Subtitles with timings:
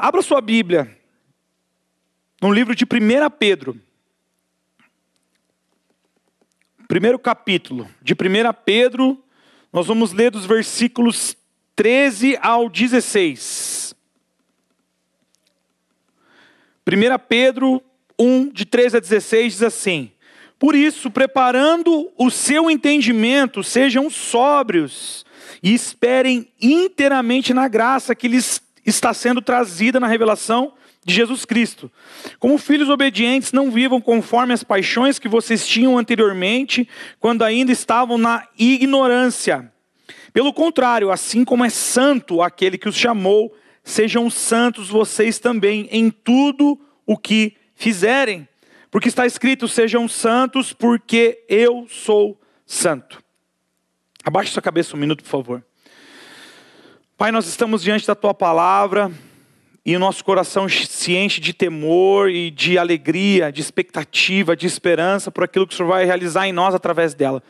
[0.00, 0.96] Abra sua Bíblia
[2.40, 2.88] no livro de 1
[3.36, 3.80] Pedro.
[6.86, 8.16] Primeiro capítulo de 1
[8.64, 9.20] Pedro,
[9.72, 11.36] nós vamos ler dos versículos
[11.74, 13.92] 13 ao 16.
[16.86, 17.82] 1 Pedro
[18.16, 20.12] 1, de 13 a 16, diz assim:
[20.60, 25.26] Por isso, preparando o seu entendimento, sejam sóbrios
[25.60, 28.60] e esperem inteiramente na graça que lhes
[28.90, 30.72] está sendo trazida na revelação
[31.04, 31.90] de Jesus Cristo.
[32.38, 36.88] Como filhos obedientes, não vivam conforme as paixões que vocês tinham anteriormente,
[37.18, 39.72] quando ainda estavam na ignorância.
[40.32, 46.10] Pelo contrário, assim como é santo aquele que os chamou, sejam santos vocês também em
[46.10, 48.46] tudo o que fizerem.
[48.90, 53.22] Porque está escrito: sejam santos, porque eu sou santo.
[54.24, 55.67] Abaixe sua cabeça um minuto, por favor.
[57.18, 59.10] Pai, nós estamos diante da tua palavra
[59.84, 65.28] e o nosso coração se enche de temor e de alegria, de expectativa, de esperança
[65.28, 67.42] por aquilo que o Senhor vai realizar em nós através dela.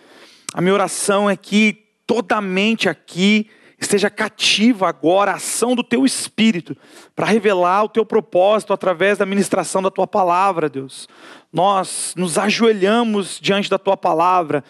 [0.55, 5.85] A minha oração é que toda a mente aqui esteja cativa agora a ação do
[5.85, 6.75] teu espírito
[7.15, 11.07] para revelar o teu propósito através da ministração da tua palavra, Deus.
[11.53, 14.65] Nós nos ajoelhamos diante da tua palavra.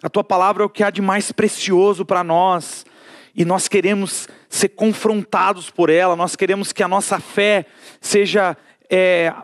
[0.00, 2.86] A tua palavra é o que há de mais precioso para nós
[3.34, 7.66] e nós queremos ser confrontados por ela, nós queremos que a nossa fé
[8.00, 8.56] seja,
[8.88, 9.34] é,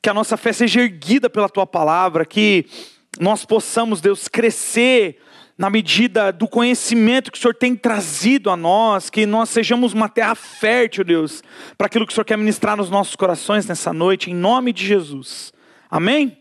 [0.00, 2.66] que a nossa fé seja erguida pela tua palavra, que
[3.18, 5.18] nós possamos, Deus, crescer
[5.58, 10.08] na medida do conhecimento que o Senhor tem trazido a nós, que nós sejamos uma
[10.08, 11.42] terra fértil, Deus,
[11.76, 14.86] para aquilo que o Senhor quer ministrar nos nossos corações nessa noite, em nome de
[14.86, 15.52] Jesus.
[15.90, 16.38] Amém?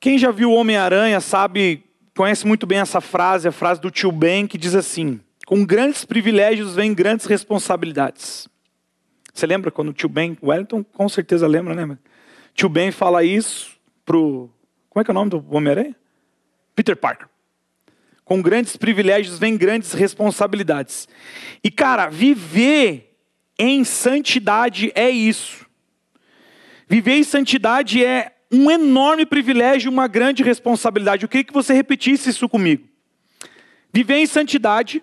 [0.00, 1.83] Quem já viu o Homem-Aranha sabe
[2.16, 6.04] conhece muito bem essa frase, a frase do tio Ben, que diz assim: Com grandes
[6.04, 8.48] privilégios vem grandes responsabilidades.
[9.32, 11.98] Você lembra quando o tio Ben, Wellington com certeza lembra, né?
[12.54, 14.48] Tio Ben fala isso pro.
[14.88, 15.96] Como é que é o nome do Homem-Aranha?
[16.74, 17.28] Peter Parker.
[18.24, 21.08] Com grandes privilégios vem grandes responsabilidades.
[21.62, 23.16] E cara, viver
[23.58, 25.66] em santidade é isso.
[26.88, 31.24] Viver em santidade é um enorme privilégio, uma grande responsabilidade.
[31.24, 32.86] Eu queria que você repetisse isso comigo.
[33.92, 35.02] Viver em santidade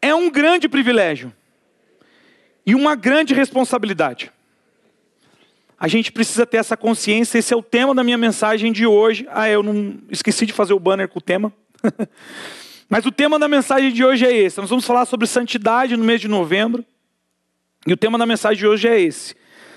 [0.00, 1.32] é um grande privilégio
[2.64, 4.32] e uma grande responsabilidade.
[5.78, 9.26] A gente precisa ter essa consciência, esse é o tema da minha mensagem de hoje.
[9.30, 11.52] Ah, eu não esqueci de fazer o banner com o tema.
[12.88, 14.58] Mas o tema da mensagem de hoje é esse.
[14.58, 16.84] Nós vamos falar sobre santidade no mês de novembro.
[17.86, 19.34] E o tema da mensagem de hoje é esse: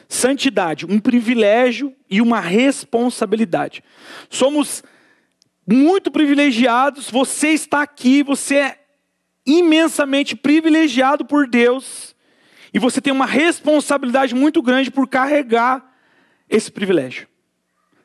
[0.09, 3.83] Santidade, um privilégio e uma responsabilidade.
[4.27, 4.83] Somos
[5.67, 8.79] muito privilegiados, você está aqui, você é
[9.45, 12.15] imensamente privilegiado por Deus,
[12.73, 15.93] e você tem uma responsabilidade muito grande por carregar
[16.49, 17.27] esse privilégio.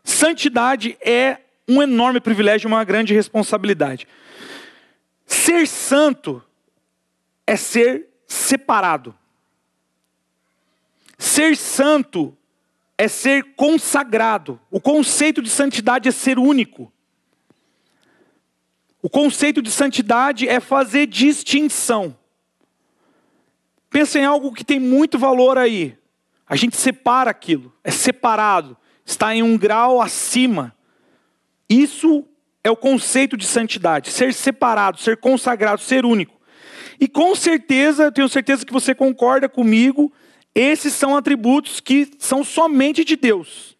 [0.02, 4.06] Santidade é um enorme privilégio, uma grande responsabilidade.
[5.24, 6.42] Ser santo
[7.46, 9.14] é ser separado.
[11.34, 12.38] Ser santo
[12.96, 14.60] é ser consagrado.
[14.70, 16.92] O conceito de santidade é ser único.
[19.02, 22.16] O conceito de santidade é fazer distinção.
[23.90, 25.98] Pensa em algo que tem muito valor aí.
[26.46, 30.72] A gente separa aquilo, é separado, está em um grau acima.
[31.68, 32.24] Isso
[32.62, 36.40] é o conceito de santidade, ser separado, ser consagrado, ser único.
[37.00, 40.12] E com certeza, eu tenho certeza que você concorda comigo,
[40.54, 43.76] esses são atributos que são somente de Deus.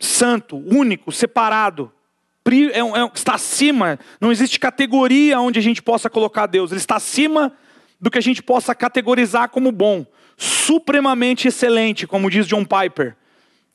[0.00, 1.92] Santo, único, separado,
[2.50, 6.96] é é está acima, não existe categoria onde a gente possa colocar Deus, ele está
[6.96, 7.52] acima
[8.00, 10.06] do que a gente possa categorizar como bom,
[10.36, 13.16] supremamente excelente, como diz John Piper.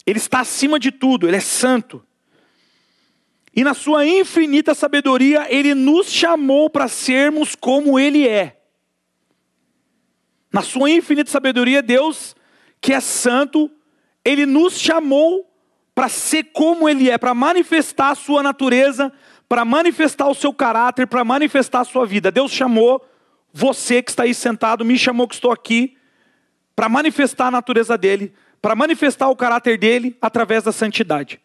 [0.05, 2.03] Ele está acima de tudo, ele é santo.
[3.55, 8.62] E na sua infinita sabedoria, ele nos chamou para sermos como ele é.
[10.53, 12.35] Na sua infinita sabedoria, Deus,
[12.79, 13.71] que é santo,
[14.23, 15.51] ele nos chamou
[15.95, 19.11] para ser como ele é, para manifestar a sua natureza,
[19.49, 22.31] para manifestar o seu caráter, para manifestar a sua vida.
[22.31, 23.03] Deus chamou
[23.51, 25.97] você que está aí sentado, me chamou que estou aqui,
[26.75, 31.39] para manifestar a natureza dele, para manifestar o caráter dele através da santidade.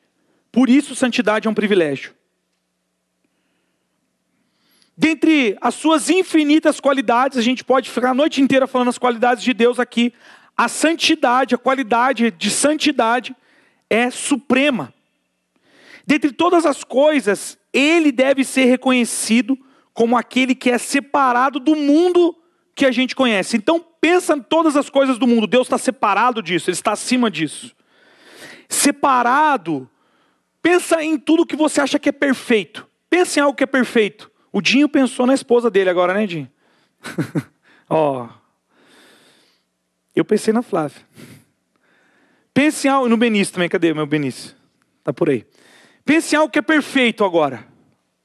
[0.52, 2.14] Por isso, santidade é um privilégio.
[5.00, 9.44] Dentre as suas infinitas qualidades, a gente pode ficar a noite inteira falando as qualidades
[9.44, 10.12] de Deus aqui.
[10.56, 13.32] A santidade, a qualidade de santidade
[13.88, 14.92] é suprema.
[16.04, 19.56] Dentre todas as coisas, ele deve ser reconhecido
[19.94, 22.36] como aquele que é separado do mundo
[22.74, 23.56] que a gente conhece.
[23.56, 25.46] Então pensa em todas as coisas do mundo.
[25.46, 27.72] Deus está separado disso, Ele está acima disso.
[28.68, 29.88] Separado,
[30.60, 32.84] pensa em tudo que você acha que é perfeito.
[33.08, 34.28] Pensa em algo que é perfeito.
[34.52, 36.50] O Dinho pensou na esposa dele agora, né, Dinho?
[37.88, 38.24] Ó.
[38.24, 38.28] oh.
[40.14, 41.00] Eu pensei na Flávia.
[42.52, 44.56] Pense no Benício também, cadê meu Benício?
[44.98, 45.46] Está por aí.
[46.04, 47.64] Pense em algo que é perfeito agora,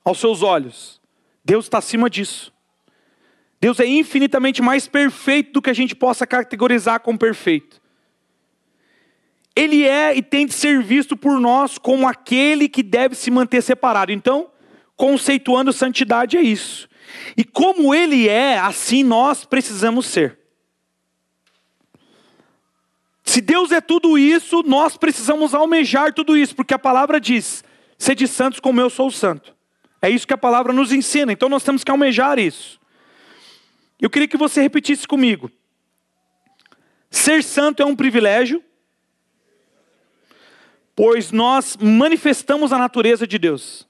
[0.04, 1.00] aos seus olhos.
[1.46, 2.52] Deus está acima disso.
[3.60, 7.82] Deus é infinitamente mais perfeito do que a gente possa categorizar como perfeito.
[9.56, 13.62] Ele é e tem de ser visto por nós como aquele que deve se manter
[13.62, 14.12] separado.
[14.12, 14.50] Então,
[14.96, 16.88] conceituando santidade é isso.
[17.38, 20.40] E como ele é, assim nós precisamos ser.
[23.24, 27.64] Se Deus é tudo isso, nós precisamos almejar tudo isso, porque a palavra diz:
[27.98, 29.56] sede santos como eu sou santo.
[30.02, 32.80] É isso que a palavra nos ensina, então nós temos que almejar isso.
[34.02, 35.50] Eu queria que você repetisse comigo.
[37.10, 38.62] Ser santo é um privilégio,
[40.94, 43.88] pois nós manifestamos a natureza de Deus.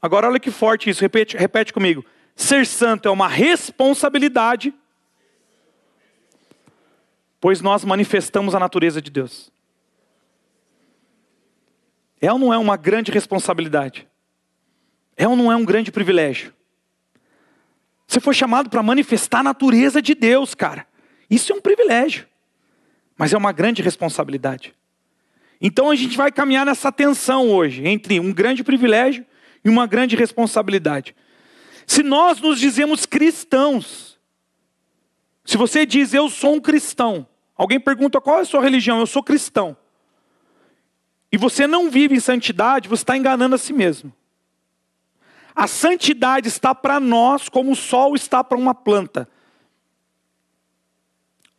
[0.00, 2.04] Agora olha que forte isso, repete, repete comigo.
[2.34, 4.74] Ser santo é uma responsabilidade,
[7.40, 9.50] pois nós manifestamos a natureza de Deus.
[12.20, 14.06] É ou não é uma grande responsabilidade?
[15.16, 16.52] É ou não é um grande privilégio?
[18.06, 20.86] Você foi chamado para manifestar a natureza de Deus, cara.
[21.28, 22.26] Isso é um privilégio,
[23.16, 24.74] mas é uma grande responsabilidade.
[25.60, 29.24] Então a gente vai caminhar nessa tensão hoje entre um grande privilégio
[29.66, 31.12] e uma grande responsabilidade.
[31.88, 34.16] Se nós nos dizemos cristãos,
[35.44, 37.26] se você diz eu sou um cristão,
[37.56, 39.76] alguém pergunta qual é a sua religião, eu sou cristão
[41.32, 44.12] e você não vive em santidade, você está enganando a si mesmo.
[45.52, 49.28] A santidade está para nós como o sol está para uma planta.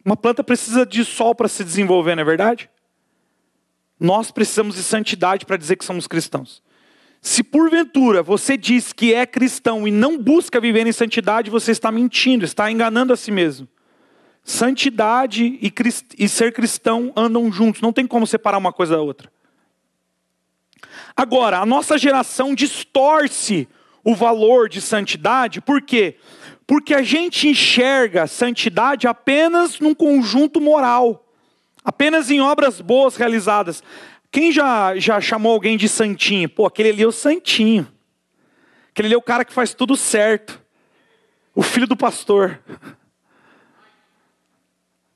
[0.06, 2.70] Uma planta precisa de sol para se desenvolver, não é verdade?
[4.00, 6.64] Nós precisamos de santidade para dizer que somos cristãos.
[7.28, 11.92] Se porventura você diz que é cristão e não busca viver em santidade, você está
[11.92, 13.68] mentindo, está enganando a si mesmo.
[14.46, 15.74] Santidade e,
[16.18, 19.30] e ser cristão andam juntos, não tem como separar uma coisa da outra.
[21.18, 23.68] Agora, a nossa geração distorce
[24.06, 26.16] o valor de santidade, por quê?
[26.66, 31.28] Porque a gente enxerga santidade apenas num conjunto moral,
[31.84, 33.84] apenas em obras boas realizadas.
[34.32, 36.50] Quem já, já chamou alguém de santinho?
[36.50, 37.88] Pô, aquele ali é o santinho.
[38.92, 40.62] Aquele ali é o cara que faz tudo certo.
[41.56, 42.60] O filho do pastor.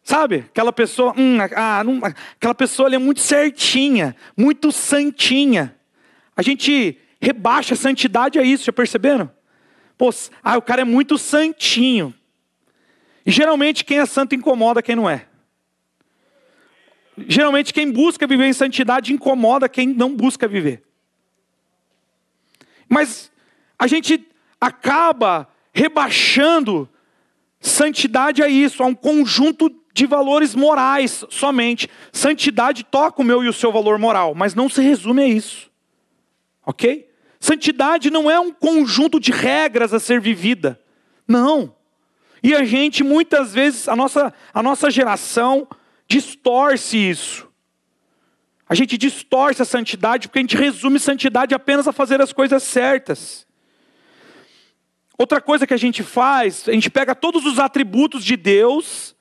[0.04, 0.46] Sabe?
[0.50, 5.76] Aquela pessoa, hum, ah, não, aquela pessoa ali é muito certinha, muito santinha.
[6.36, 9.32] A gente rebaixa a santidade a isso, já perceberam?
[9.98, 10.10] Pô,
[10.44, 12.14] ah, o cara é muito santinho.
[13.26, 15.28] E geralmente quem é santo incomoda quem não é.
[17.28, 20.84] Geralmente quem busca viver em santidade incomoda quem não busca viver.
[22.88, 23.32] Mas
[23.80, 24.28] a gente
[24.60, 26.90] acaba rebaixando
[27.60, 31.90] santidade a isso, a um conjunto de valores morais somente.
[32.12, 35.72] Santidade toca o meu e o seu valor moral, mas não se resume a isso.
[36.66, 37.10] Ok?
[37.40, 40.80] Santidade não é um conjunto de regras a ser vivida.
[41.28, 41.74] Não.
[42.44, 45.68] E a gente, muitas vezes, a nossa, a nossa geração
[46.12, 47.48] distorce isso.
[48.68, 52.64] A gente distorce a santidade porque a gente resume santidade apenas a fazer as coisas
[52.64, 53.48] certas.
[55.18, 59.16] Outra coisa que a gente faz, a gente pega todos os atributos de Deus.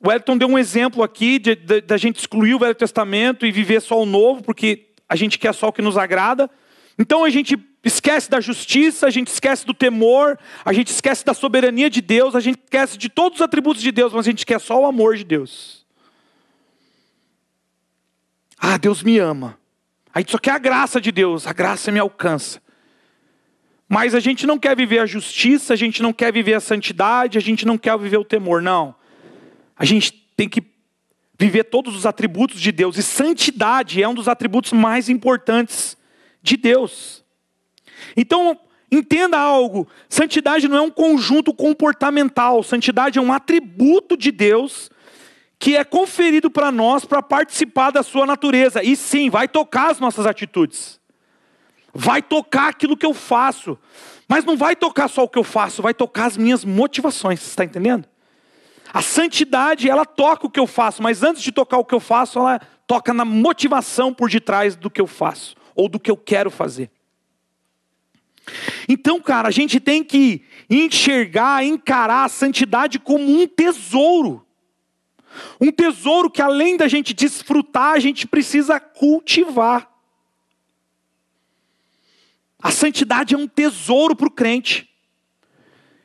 [0.00, 1.38] O Elton deu um exemplo aqui
[1.86, 5.52] da gente excluir o Velho Testamento e viver só o Novo, porque a gente quer
[5.54, 6.50] só o que nos agrada.
[6.98, 11.34] Então a gente esquece da justiça, a gente esquece do temor, a gente esquece da
[11.34, 14.46] soberania de Deus, a gente esquece de todos os atributos de Deus, mas a gente
[14.46, 15.87] quer só o amor de Deus.
[18.58, 19.58] Ah, Deus me ama.
[20.12, 22.60] A gente só quer a graça de Deus, a graça me alcança.
[23.88, 27.38] Mas a gente não quer viver a justiça, a gente não quer viver a santidade,
[27.38, 28.94] a gente não quer viver o temor, não.
[29.76, 30.62] A gente tem que
[31.38, 35.96] viver todos os atributos de Deus, e santidade é um dos atributos mais importantes
[36.42, 37.24] de Deus.
[38.16, 38.58] Então,
[38.90, 44.90] entenda algo: santidade não é um conjunto comportamental, santidade é um atributo de Deus
[45.58, 48.82] que é conferido para nós para participar da sua natureza.
[48.82, 51.00] E sim, vai tocar as nossas atitudes.
[51.92, 53.76] Vai tocar aquilo que eu faço.
[54.28, 57.64] Mas não vai tocar só o que eu faço, vai tocar as minhas motivações, está
[57.64, 58.06] entendendo?
[58.92, 62.00] A santidade, ela toca o que eu faço, mas antes de tocar o que eu
[62.00, 66.16] faço, ela toca na motivação por detrás do que eu faço, ou do que eu
[66.16, 66.90] quero fazer.
[68.88, 74.46] Então, cara, a gente tem que enxergar, encarar a santidade como um tesouro.
[75.60, 79.90] Um tesouro que além da gente desfrutar, a gente precisa cultivar.
[82.60, 84.88] A santidade é um tesouro para o crente.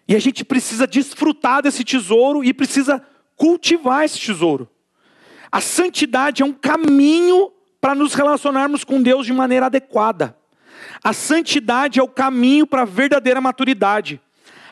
[0.07, 3.05] E a gente precisa desfrutar desse tesouro e precisa
[3.35, 4.69] cultivar esse tesouro.
[5.51, 10.35] A santidade é um caminho para nos relacionarmos com Deus de maneira adequada.
[11.03, 14.19] A santidade é o caminho para a verdadeira maturidade.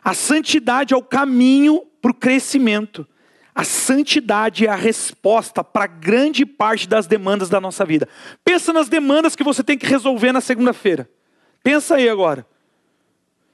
[0.04, 3.08] A santidade é o caminho para o crescimento.
[3.53, 8.08] A santidade é a resposta para grande parte das demandas da nossa vida.
[8.46, 11.10] Pensa nas demandas que você tem que resolver na segunda-feira.
[11.62, 12.46] Pensa aí agora.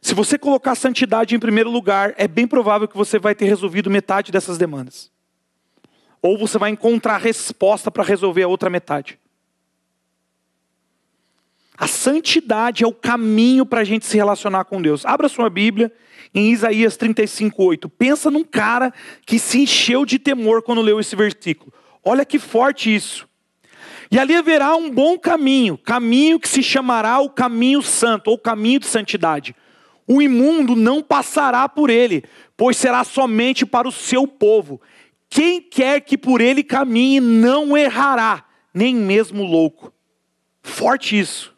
[0.01, 3.45] Se você colocar a santidade em primeiro lugar, é bem provável que você vai ter
[3.45, 5.11] resolvido metade dessas demandas.
[6.21, 9.19] Ou você vai encontrar a resposta para resolver a outra metade.
[11.75, 15.05] A santidade é o caminho para a gente se relacionar com Deus.
[15.05, 15.91] Abra sua Bíblia
[16.33, 17.89] em Isaías 35:8.
[17.89, 18.93] Pensa num cara
[19.25, 21.73] que se encheu de temor quando leu esse versículo.
[22.03, 23.27] Olha que forte isso.
[24.09, 28.79] E ali haverá um bom caminho, caminho que se chamará o caminho santo, ou caminho
[28.79, 29.55] de santidade.
[30.07, 32.23] O imundo não passará por ele,
[32.55, 34.81] pois será somente para o seu povo.
[35.29, 39.93] Quem quer que por ele caminhe não errará, nem mesmo louco.
[40.61, 41.53] Forte isso.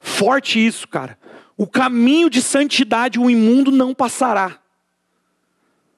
[0.00, 1.17] Forte isso, cara.
[1.58, 4.60] O caminho de santidade o imundo não passará.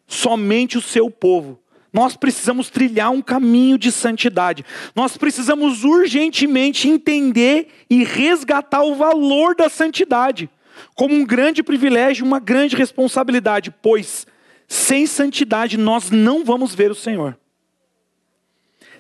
[0.07, 1.61] Somente o seu povo.
[1.93, 4.65] Nós precisamos trilhar um caminho de santidade.
[4.97, 10.49] Nós precisamos urgentemente entender e resgatar o valor da santidade
[10.95, 14.27] como um grande privilégio, uma grande responsabilidade, pois
[14.67, 17.37] sem santidade nós não vamos ver o Senhor.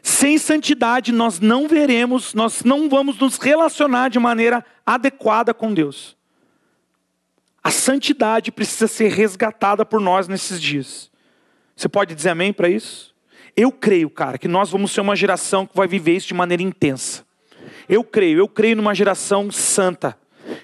[0.02, 6.19] Sem santidade nós não veremos, nós não vamos nos relacionar de maneira adequada com Deus.
[7.62, 11.10] A santidade precisa ser resgatada por nós nesses dias.
[11.76, 13.14] Você pode dizer amém para isso?
[13.56, 16.62] Eu creio, cara, que nós vamos ser uma geração que vai viver isso de maneira
[16.62, 17.24] intensa.
[17.88, 20.16] Eu creio, eu creio numa geração santa.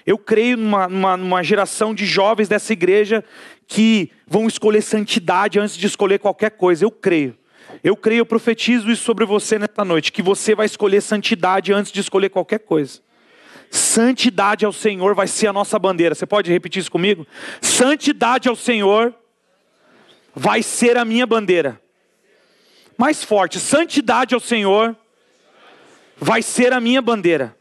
[0.05, 3.23] Eu creio numa, numa, numa, geração de jovens dessa igreja
[3.67, 6.85] que vão escolher santidade antes de escolher qualquer coisa.
[6.85, 7.37] Eu creio.
[7.83, 11.91] Eu creio, eu profetizo isso sobre você nesta noite, que você vai escolher santidade antes
[11.91, 13.01] de escolher qualquer coisa.
[13.69, 16.15] Santidade ao Senhor vai ser a nossa bandeira.
[16.15, 17.25] Você pode repetir isso comigo?
[17.61, 19.13] Santidade ao Senhor
[20.33, 21.81] vai ser a minha bandeira.
[22.97, 24.95] Mais forte, santidade ao Senhor
[26.17, 27.55] vai ser a minha bandeira.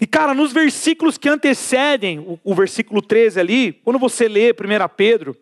[0.00, 4.54] E cara, nos versículos que antecedem o, o, versículo 13 ali, quando você lê 1
[4.96, 5.36] Pedro,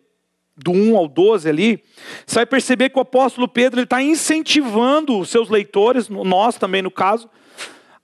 [0.63, 1.83] do 1 ao 12 ali,
[2.25, 6.91] você vai perceber que o apóstolo Pedro está incentivando os seus leitores, nós também no
[6.91, 7.29] caso,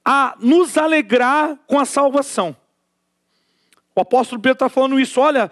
[0.03, 2.55] a nos alegrar com a salvação.
[3.95, 5.51] O apóstolo Pedro está falando isso, olha,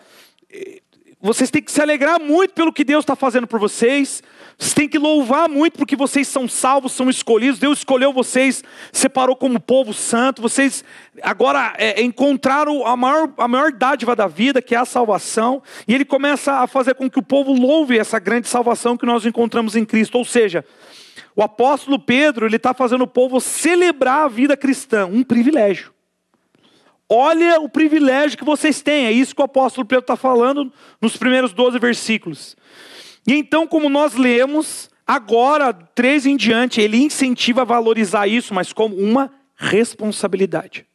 [1.22, 4.22] vocês têm que se alegrar muito pelo que Deus está fazendo por vocês,
[4.57, 9.36] vocês têm que louvar muito porque vocês são salvos, são escolhidos, Deus escolheu vocês, separou
[9.36, 10.83] como povo santo, vocês
[11.22, 15.93] agora é, encontraram a maior, a maior dádiva da vida, que é a salvação, e
[15.93, 19.75] ele começa a fazer com que o povo louve essa grande salvação que nós encontramos
[19.75, 20.63] em Cristo, ou seja,
[21.36, 25.91] o apóstolo Pedro, ele está fazendo o povo celebrar a vida cristã, um privilégio.
[27.10, 31.17] Olha o privilégio que vocês têm, é isso que o apóstolo Pedro está falando nos
[31.17, 32.55] primeiros 12 versículos.
[33.25, 38.74] E então, como nós lemos, agora, três em diante, ele incentiva a valorizar isso, mas
[38.74, 40.86] como uma responsabilidade.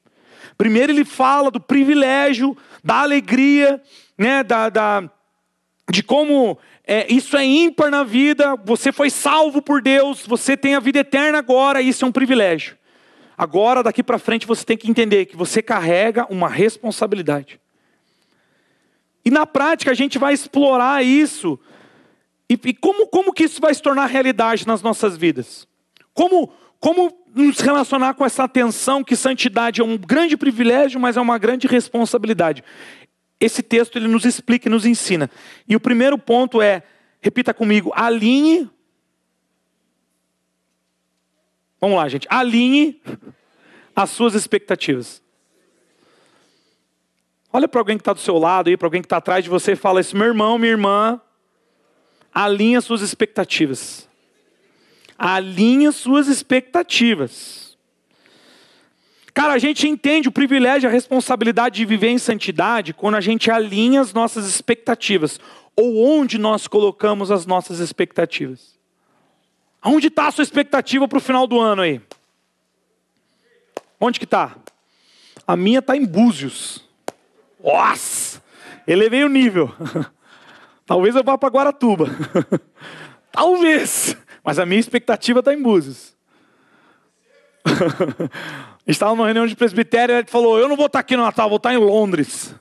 [0.56, 3.80] Primeiro, ele fala do privilégio, da alegria,
[4.16, 5.10] né, da, da
[5.90, 10.74] de como é, isso é ímpar na vida, você foi salvo por Deus, você tem
[10.74, 12.76] a vida eterna agora, isso é um privilégio.
[13.36, 17.60] Agora, daqui para frente, você tem que entender que você carrega uma responsabilidade.
[19.24, 21.58] E na prática, a gente vai explorar isso.
[22.48, 25.68] E, e como, como que isso vai se tornar realidade nas nossas vidas?
[26.14, 31.20] Como, como nos relacionar com essa atenção que santidade é um grande privilégio, mas é
[31.20, 32.64] uma grande responsabilidade?
[33.40, 35.30] Esse texto ele nos explica e nos ensina.
[35.68, 36.82] E o primeiro ponto é,
[37.20, 38.68] repita comigo, alinhe
[41.80, 42.26] Vamos lá, gente.
[42.28, 43.00] Alinhe
[43.94, 45.22] as suas expectativas.
[47.52, 49.50] Olha para alguém que está do seu lado aí, para alguém que está atrás de
[49.50, 51.20] você e fala isso, meu irmão, minha irmã,
[52.34, 54.08] alinhe as suas expectativas.
[55.18, 57.76] Alinhe as suas expectativas.
[59.34, 63.50] Cara, a gente entende o privilégio, a responsabilidade de viver em santidade quando a gente
[63.50, 65.40] alinha as nossas expectativas,
[65.76, 68.76] ou onde nós colocamos as nossas expectativas.
[69.84, 72.00] Onde está a sua expectativa para o final do ano aí?
[74.00, 74.56] Onde que está?
[75.46, 76.84] A minha está em Búzios.
[77.62, 78.42] Nossa!
[78.86, 79.72] Elevei o nível.
[80.88, 82.06] Talvez eu vá para Guaratuba.
[83.30, 84.16] Talvez.
[84.42, 86.16] Mas a minha expectativa está em Búzios.
[88.86, 91.50] Estava numa reunião de presbitério e ele falou: Eu não vou estar aqui no Natal,
[91.50, 92.54] vou estar em Londres.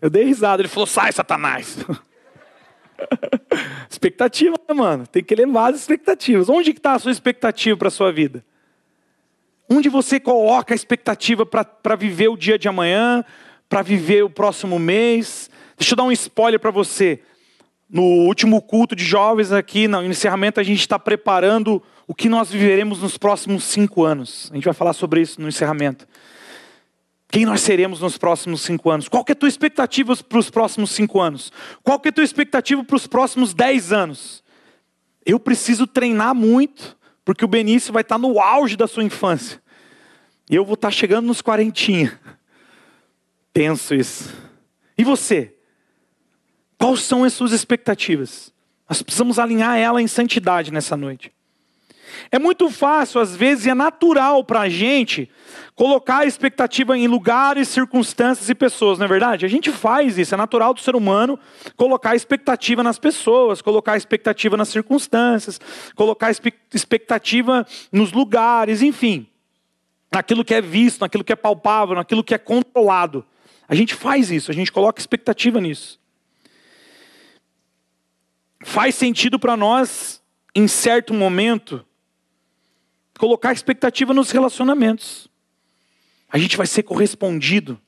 [0.00, 0.62] Eu dei risada.
[0.62, 1.76] Ele falou: Sai, Satanás.
[3.90, 5.06] expectativa, né, mano?
[5.06, 6.48] Tem que elevar as expectativas.
[6.48, 8.42] Onde está a sua expectativa para a sua vida?
[9.68, 13.22] Onde você coloca a expectativa para viver o dia de amanhã,
[13.68, 15.50] para viver o próximo mês?
[15.76, 17.20] Deixa eu dar um spoiler para você.
[17.88, 22.50] No último culto de jovens aqui, no encerramento, a gente está preparando o que nós
[22.50, 24.48] viveremos nos próximos cinco anos.
[24.50, 26.06] A gente vai falar sobre isso no encerramento.
[27.28, 29.08] Quem nós seremos nos próximos cinco anos?
[29.08, 31.52] Qual que é a tua expectativa para os próximos cinco anos?
[31.82, 34.42] Qual que é a tua expectativa para os próximos dez anos?
[35.24, 39.60] Eu preciso treinar muito, porque o Benício vai estar no auge da sua infância.
[40.48, 42.18] E eu vou estar chegando nos quarentinha.
[43.52, 44.32] Penso isso.
[44.96, 45.55] E você?
[46.78, 48.52] Quais são as suas expectativas?
[48.88, 51.32] Nós precisamos alinhar ela em santidade nessa noite.
[52.30, 55.28] É muito fácil, às vezes, e é natural para a gente
[55.74, 59.44] colocar a expectativa em lugares, circunstâncias e pessoas, não é verdade?
[59.44, 61.38] A gente faz isso, é natural do ser humano
[61.76, 65.60] colocar a expectativa nas pessoas, colocar a expectativa nas circunstâncias,
[65.94, 66.30] colocar a
[66.72, 69.26] expectativa nos lugares, enfim,
[70.10, 73.24] naquilo que é visto, naquilo que é palpável, naquilo que é controlado.
[73.68, 75.98] A gente faz isso, a gente coloca expectativa nisso.
[78.64, 80.22] Faz sentido para nós,
[80.54, 81.84] em certo momento,
[83.18, 85.28] colocar expectativa nos relacionamentos.
[86.28, 87.80] A gente vai ser correspondido.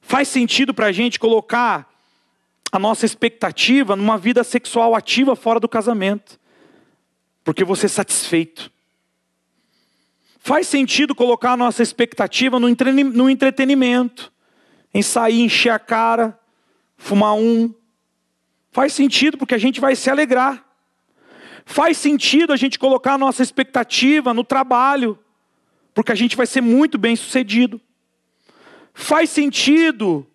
[0.00, 1.92] Faz sentido para a gente colocar
[2.72, 6.38] a nossa expectativa numa vida sexual ativa fora do casamento,
[7.44, 8.70] porque você é satisfeito.
[10.38, 12.68] Faz sentido colocar a nossa expectativa no
[13.28, 14.32] entretenimento,
[14.94, 16.38] em sair, encher a cara,
[16.96, 17.74] fumar um.
[18.76, 20.62] Faz sentido porque a gente vai se alegrar.
[21.64, 25.18] Faz sentido a gente colocar a nossa expectativa no trabalho,
[25.94, 27.80] porque a gente vai ser muito bem sucedido.
[28.92, 30.26] Faz sentido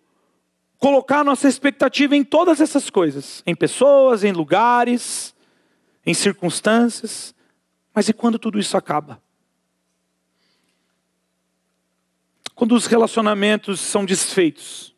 [0.76, 5.32] colocar a nossa expectativa em todas essas coisas, em pessoas, em lugares,
[6.04, 7.32] em circunstâncias.
[7.94, 9.22] Mas e quando tudo isso acaba?
[12.56, 14.91] Quando os relacionamentos são desfeitos.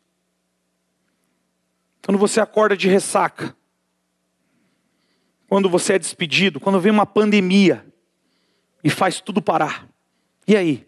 [2.05, 3.55] Quando você acorda de ressaca
[5.47, 7.85] quando você é despedido, quando vem uma pandemia
[8.83, 9.87] e faz tudo parar.
[10.47, 10.87] E aí?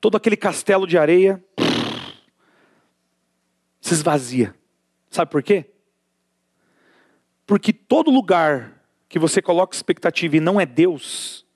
[0.00, 1.42] Todo aquele castelo de areia
[3.80, 4.54] se esvazia.
[5.10, 5.70] Sabe por quê?
[7.46, 11.46] Porque todo lugar que você coloca expectativa e não é Deus,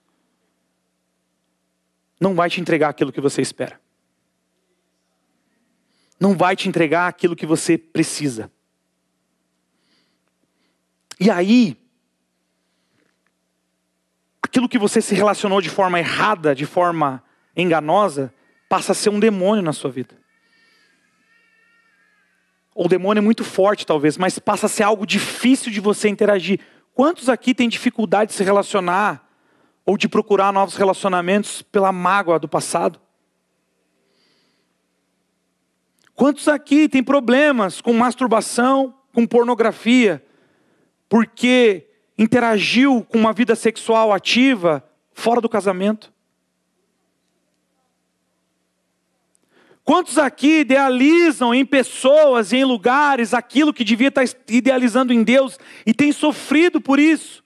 [2.20, 3.80] não vai te entregar aquilo que você espera.
[6.20, 8.52] Não vai te entregar aquilo que você precisa.
[11.18, 11.76] E aí,
[14.42, 17.24] aquilo que você se relacionou de forma errada, de forma
[17.56, 18.33] enganosa,
[18.68, 20.14] passa a ser um demônio na sua vida.
[22.74, 26.61] O demônio é muito forte, talvez, mas passa a ser algo difícil de você interagir.
[26.94, 29.28] Quantos aqui têm dificuldade de se relacionar
[29.85, 33.00] ou de procurar novos relacionamentos pela mágoa do passado?
[36.20, 40.22] Quantos aqui têm problemas com masturbação, com pornografia,
[41.09, 41.87] porque
[42.18, 46.12] interagiu com uma vida sexual ativa fora do casamento?
[49.83, 55.59] Quantos aqui idealizam em pessoas e em lugares aquilo que devia estar idealizando em Deus
[55.87, 57.39] e tem sofrido por isso?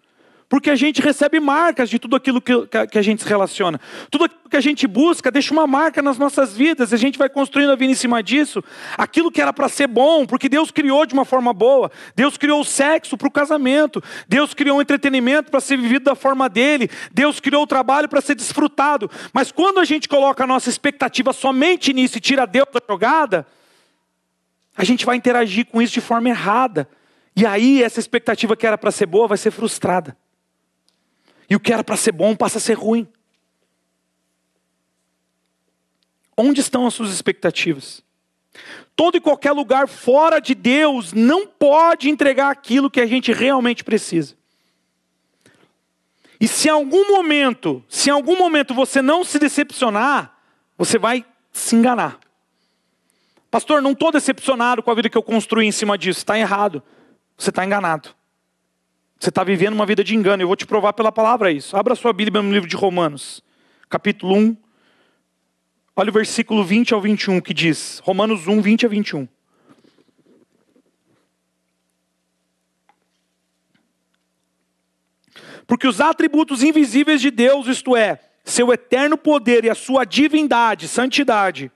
[0.55, 2.53] Porque a gente recebe marcas de tudo aquilo que,
[2.89, 3.81] que a gente se relaciona.
[4.09, 6.93] Tudo aquilo que a gente busca deixa uma marca nas nossas vidas.
[6.93, 8.63] A gente vai construindo a vida em cima disso.
[8.97, 11.91] Aquilo que era para ser bom, porque Deus criou de uma forma boa.
[12.15, 14.01] Deus criou o sexo para o casamento.
[14.29, 16.89] Deus criou o entretenimento para ser vivido da forma dele.
[17.13, 19.11] Deus criou o trabalho para ser desfrutado.
[19.33, 23.45] Mas quando a gente coloca a nossa expectativa somente nisso e tira Deus da jogada,
[24.77, 26.89] a gente vai interagir com isso de forma errada.
[27.35, 30.17] E aí essa expectativa que era para ser boa vai ser frustrada.
[31.49, 33.07] E o que era para ser bom passa a ser ruim.
[36.37, 38.03] Onde estão as suas expectativas?
[38.97, 43.83] Todo e qualquer lugar fora de Deus não pode entregar aquilo que a gente realmente
[43.83, 44.37] precisa.
[46.41, 50.37] E se em algum momento, se em algum momento você não se decepcionar,
[50.77, 52.19] você vai se enganar.
[53.51, 56.19] Pastor, não estou decepcionado com a vida que eu construí em cima disso.
[56.19, 56.83] Está errado.
[57.39, 58.11] Você está enganado.
[59.19, 60.43] Você está vivendo uma vida de engano.
[60.43, 61.77] Eu vou te provar pela palavra isso.
[61.77, 63.43] Abra sua Bíblia no livro de Romanos,
[63.89, 64.57] capítulo 1.
[65.97, 68.01] Olha o versículo 20 ao 21 que diz.
[68.05, 69.29] Romanos 1, 20 a 21.
[75.67, 80.89] Porque os atributos invisíveis de Deus, isto é, seu eterno poder e a sua divindade,
[80.89, 81.71] santidade,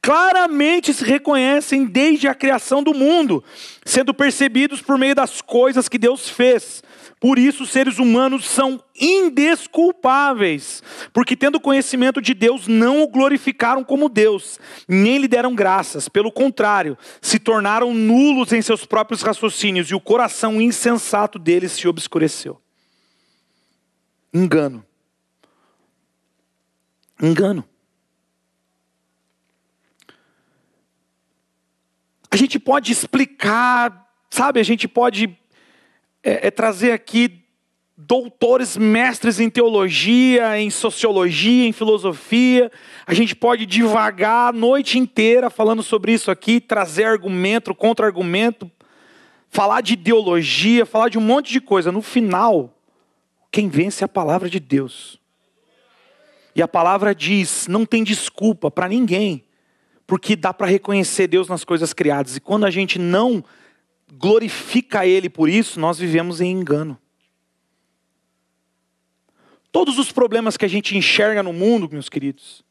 [0.00, 3.42] claramente se reconhecem desde a criação do mundo,
[3.84, 6.82] sendo percebidos por meio das coisas que Deus fez.
[7.22, 13.84] Por isso, os seres humanos são indesculpáveis, porque, tendo conhecimento de Deus, não o glorificaram
[13.84, 16.08] como Deus, nem lhe deram graças.
[16.08, 21.86] Pelo contrário, se tornaram nulos em seus próprios raciocínios e o coração insensato deles se
[21.86, 22.60] obscureceu.
[24.34, 24.84] Engano.
[27.22, 27.64] Engano.
[32.32, 34.58] A gente pode explicar, sabe?
[34.58, 35.36] A gente pode
[36.24, 37.44] é, é trazer aqui
[37.94, 42.72] doutores, mestres em teologia, em sociologia, em filosofia.
[43.06, 48.70] A gente pode divagar a noite inteira falando sobre isso aqui, trazer argumento, contra-argumento,
[49.50, 51.92] falar de ideologia, falar de um monte de coisa.
[51.92, 52.74] No final,
[53.50, 55.20] quem vence é a palavra de Deus.
[56.56, 59.44] E a palavra diz: não tem desculpa para ninguém,
[60.12, 62.36] porque dá para reconhecer Deus nas coisas criadas.
[62.36, 63.42] E quando a gente não
[64.12, 66.98] glorifica Ele por isso, nós vivemos em engano.
[69.72, 72.62] Todos os problemas que a gente enxerga no mundo, meus queridos,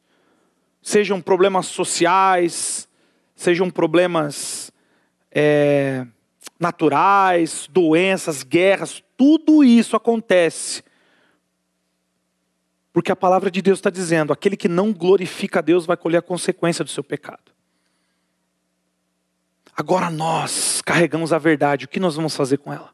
[0.84, 2.88] sejam problemas sociais,
[3.36, 4.72] sejam problemas
[5.32, 6.06] é,
[6.60, 10.84] naturais, doenças, guerras, tudo isso acontece
[12.94, 16.18] porque a palavra de Deus está dizendo: aquele que não glorifica a Deus vai colher
[16.18, 17.52] a consequência do seu pecado.
[19.76, 22.94] Agora nós carregamos a verdade, o que nós vamos fazer com ela?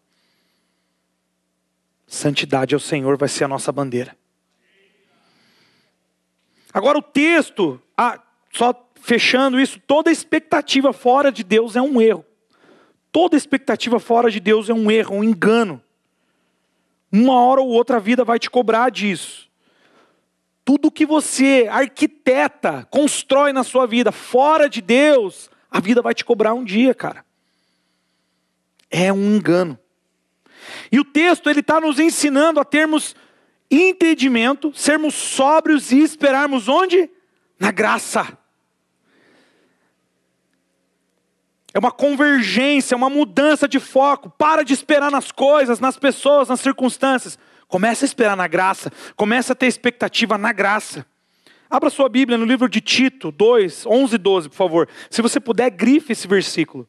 [2.06, 4.16] Santidade ao Senhor vai ser a nossa bandeira.
[6.74, 8.22] Agora o texto, ah,
[8.54, 12.24] só fechando isso, toda expectativa fora de Deus é um erro.
[13.12, 15.82] Toda expectativa fora de Deus é um erro, um engano.
[17.12, 19.47] Uma hora ou outra a vida vai te cobrar disso.
[20.68, 26.26] Tudo que você arquiteta, constrói na sua vida fora de Deus, a vida vai te
[26.26, 27.24] cobrar um dia, cara.
[28.92, 29.80] É um engano.
[30.92, 33.16] E o texto ele está nos ensinando a termos
[33.72, 37.10] entendimento, sermos sóbrios e esperarmos onde?
[37.58, 38.38] Na graça.
[41.74, 44.30] É uma convergência, uma mudança de foco.
[44.32, 47.40] Para de esperar nas coisas, nas pessoas, nas circunstâncias.
[47.68, 48.92] Começa a esperar na graça.
[49.16, 51.06] Começa a ter expectativa na graça.
[51.70, 54.90] Abra sua Bíblia no livro de Tito 2, 11 e 12, por favor.
[55.10, 56.88] Se você puder, grife esse versículo.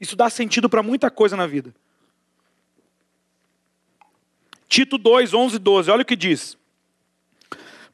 [0.00, 1.74] Isso dá sentido para muita coisa na vida.
[4.68, 6.58] Tito 2, 11 e 12, olha o que diz.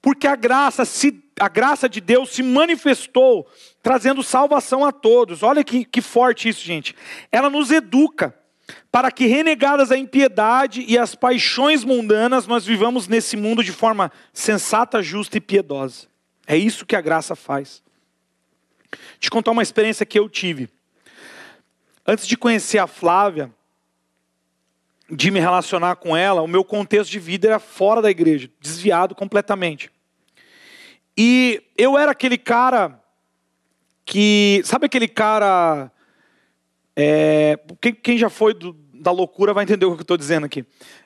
[0.01, 3.47] Porque a graça, se, a graça de Deus se manifestou
[3.83, 5.43] trazendo salvação a todos.
[5.43, 6.97] Olha que, que forte isso, gente.
[7.31, 8.35] Ela nos educa
[8.95, 14.13] para que, renegadas a impiedade e as paixões mundanas, nós vivamos nesse mundo de forma
[14.33, 16.07] sensata, justa e piedosa.
[16.47, 17.83] É isso que a graça faz.
[19.19, 20.69] Te contar uma experiência que eu tive.
[22.07, 23.51] Antes de conhecer a Flávia,
[25.11, 29.13] de me relacionar com ela, o meu contexto de vida era fora da igreja, desviado
[29.13, 29.91] completamente.
[31.17, 33.03] E eu era aquele cara
[34.05, 34.63] que.
[34.65, 35.91] Sabe aquele cara.
[36.95, 40.47] É, quem, quem, já foi do, da loucura vai entender o que eu estou dizendo
[40.47, 40.65] aqui.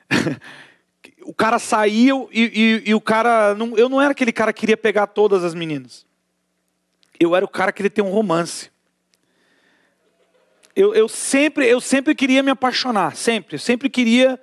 [1.23, 3.53] o cara saiu e, e, e, o cara.
[3.53, 6.05] Não, eu não era aquele cara que queria pegar todas as meninas.
[7.19, 8.71] Eu era o cara que queria ter um romance.
[10.73, 13.55] Eu, eu, sempre, eu sempre queria me apaixonar, sempre.
[13.55, 14.39] Eu sempre queria.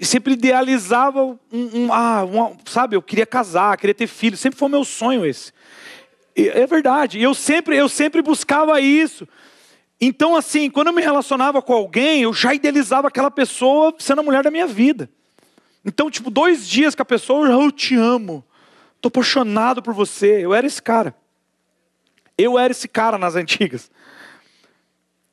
[0.00, 4.68] Sempre idealizava um, um, ah, um, sabe, eu queria casar, queria ter filho, sempre foi
[4.68, 5.52] meu sonho esse.
[6.34, 7.20] É verdade.
[7.20, 9.26] Eu sempre, eu sempre buscava isso.
[10.00, 14.24] Então, assim, quando eu me relacionava com alguém, eu já idealizava aquela pessoa sendo a
[14.24, 15.08] mulher da minha vida.
[15.84, 18.44] Então, tipo, dois dias com a pessoa, eu, eu te amo.
[18.96, 20.44] Estou apaixonado por você.
[20.44, 21.14] Eu era esse cara.
[22.36, 23.90] Eu era esse cara nas antigas.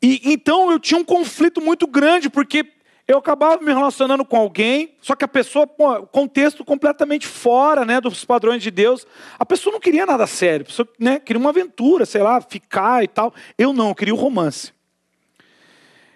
[0.02, 2.66] E então eu tinha um conflito muito grande, porque
[3.08, 5.68] eu acabava me relacionando com alguém, só que a pessoa,
[6.12, 9.06] contexto completamente fora né, dos padrões de Deus.
[9.38, 13.04] A pessoa não queria nada sério, a pessoa né, queria uma aventura, sei lá, ficar
[13.04, 13.34] e tal.
[13.58, 14.72] Eu não, eu queria o um romance.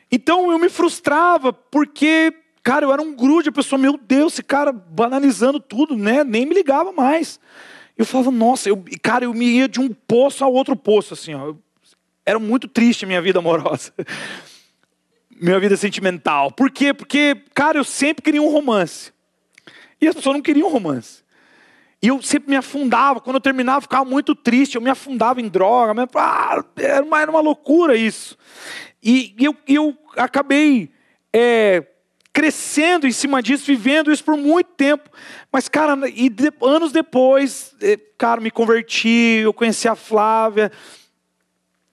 [0.10, 4.44] Então eu me frustrava, porque, cara, eu era um grude, a pessoa, meu Deus, esse
[4.44, 6.24] cara banalizando tudo, né?
[6.24, 7.38] Nem me ligava mais.
[7.98, 11.34] Eu falava, nossa, eu, cara, eu me ia de um poço a outro poço, assim,
[11.34, 11.54] ó.
[12.26, 13.92] Era muito triste a minha vida amorosa.
[15.40, 16.52] minha vida sentimental.
[16.52, 16.94] Por quê?
[16.94, 19.12] Porque, cara, eu sempre queria um romance.
[20.02, 21.24] E as pessoas não queriam romance.
[22.02, 23.20] E eu sempre me afundava.
[23.20, 24.76] Quando eu terminava, eu ficava muito triste.
[24.76, 26.08] Eu me afundava em droga.
[26.16, 28.38] Ah, era, uma, era uma loucura isso.
[29.02, 30.92] E eu, eu acabei
[31.34, 31.84] é,
[32.32, 35.10] crescendo em cima disso, vivendo isso por muito tempo.
[35.52, 40.72] Mas, cara, e de, anos depois, é, cara, me converti, eu conheci a Flávia.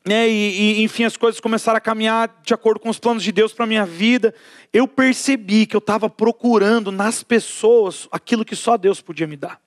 [0.07, 3.33] Né, e, e, enfim, as coisas começaram a caminhar de acordo com os planos de
[3.33, 4.35] Deus para minha vida.
[4.71, 9.59] Eu percebi que eu estava procurando nas pessoas aquilo que só Deus podia me dar.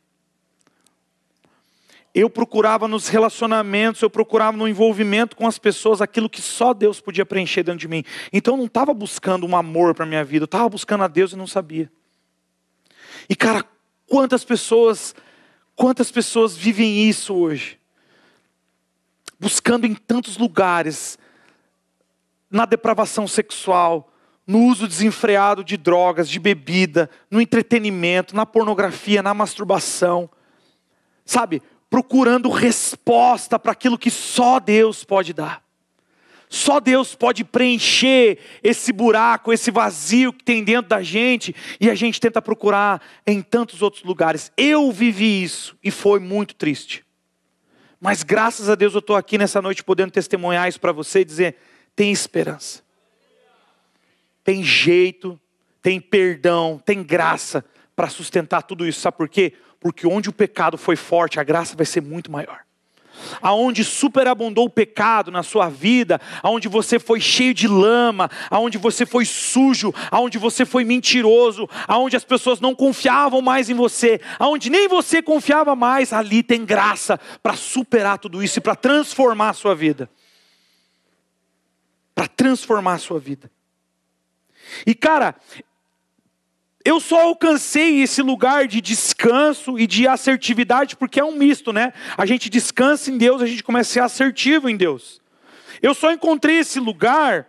[2.14, 7.00] Eu procurava nos relacionamentos, eu procurava no envolvimento com as pessoas aquilo que só Deus
[7.00, 8.04] podia preencher dentro de mim.
[8.32, 11.34] Então eu não estava buscando um amor para minha vida, eu estava buscando a Deus
[11.34, 11.92] e não sabia.
[13.30, 13.64] E cara,
[14.08, 15.14] quantas pessoas,
[15.76, 17.77] quantas pessoas vivem isso hoje?
[19.40, 21.18] Buscando em tantos lugares,
[22.50, 24.12] na depravação sexual,
[24.46, 30.30] no uso desenfreado de drogas, de bebida, no entretenimento, na pornografia, na masturbação.
[31.26, 35.62] Sabe, procurando resposta para aquilo que só Deus pode dar.
[36.50, 41.96] Só Deus pode preencher esse buraco, esse vazio que tem dentro da gente e a
[41.96, 44.50] gente tenta procurar em tantos outros lugares.
[44.56, 47.06] Eu vivi isso e foi muito triste.
[48.00, 51.26] Mas graças a Deus eu estou aqui nessa noite podendo testemunhar isso para você e
[51.26, 51.56] dizer:
[51.96, 52.84] tem esperança,
[54.44, 55.40] tem jeito,
[55.82, 59.00] tem perdão, tem graça para sustentar tudo isso.
[59.00, 59.54] Sabe por quê?
[59.80, 62.67] Porque onde o pecado foi forte, a graça vai ser muito maior.
[63.42, 69.06] Aonde superabundou o pecado na sua vida, aonde você foi cheio de lama, aonde você
[69.06, 74.70] foi sujo, aonde você foi mentiroso, aonde as pessoas não confiavam mais em você, aonde
[74.70, 79.54] nem você confiava mais, ali tem graça para superar tudo isso e para transformar a
[79.54, 80.10] sua vida.
[82.16, 83.52] Para transformar a sua vida.
[84.86, 85.36] E cara,
[86.88, 91.92] eu só alcancei esse lugar de descanso e de assertividade porque é um misto, né?
[92.18, 95.20] A gente descansa em Deus, a gente começa a ser assertivo em Deus.
[95.82, 97.46] Eu só encontrei esse lugar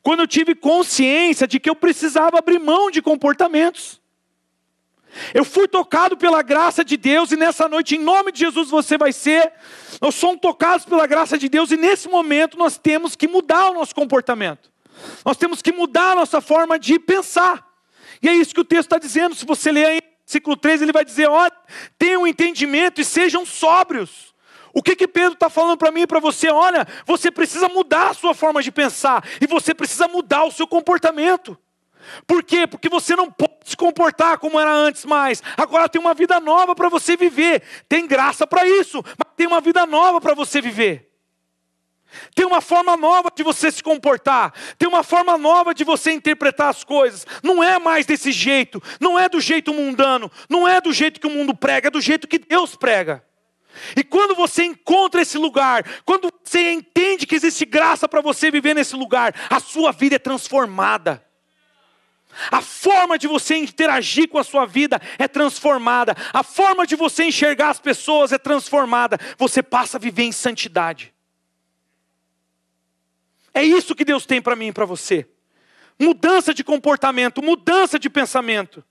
[0.00, 4.00] quando eu tive consciência de que eu precisava abrir mão de comportamentos.
[5.34, 8.96] Eu fui tocado pela graça de Deus e nessa noite, em nome de Jesus, você
[8.96, 9.52] vai ser.
[10.00, 13.74] Nós somos tocados pela graça de Deus e nesse momento nós temos que mudar o
[13.74, 14.70] nosso comportamento.
[15.24, 17.73] Nós temos que mudar a nossa forma de pensar.
[18.24, 19.34] E é isso que o texto está dizendo.
[19.34, 21.46] Se você ler aí, versículo 3, ele vai dizer: ó,
[21.98, 24.32] tenham entendimento e sejam sóbrios.
[24.72, 26.48] O que, que Pedro está falando para mim e para você?
[26.48, 30.66] Olha, você precisa mudar a sua forma de pensar e você precisa mudar o seu
[30.66, 31.56] comportamento.
[32.26, 32.66] Por quê?
[32.66, 35.42] Porque você não pode se comportar como era antes mais.
[35.54, 37.62] Agora tem uma vida nova para você viver.
[37.86, 41.13] Tem graça para isso, mas tem uma vida nova para você viver.
[42.34, 46.68] Tem uma forma nova de você se comportar, tem uma forma nova de você interpretar
[46.68, 47.26] as coisas.
[47.42, 51.26] Não é mais desse jeito, não é do jeito mundano, não é do jeito que
[51.26, 53.24] o mundo prega, é do jeito que Deus prega.
[53.96, 58.74] E quando você encontra esse lugar, quando você entende que existe graça para você viver
[58.74, 61.24] nesse lugar, a sua vida é transformada.
[62.50, 66.16] A forma de você interagir com a sua vida é transformada.
[66.32, 69.18] A forma de você enxergar as pessoas é transformada.
[69.38, 71.13] Você passa a viver em santidade.
[73.54, 75.26] É isso que Deus tem para mim e para você.
[75.98, 78.84] Mudança de comportamento, mudança de pensamento.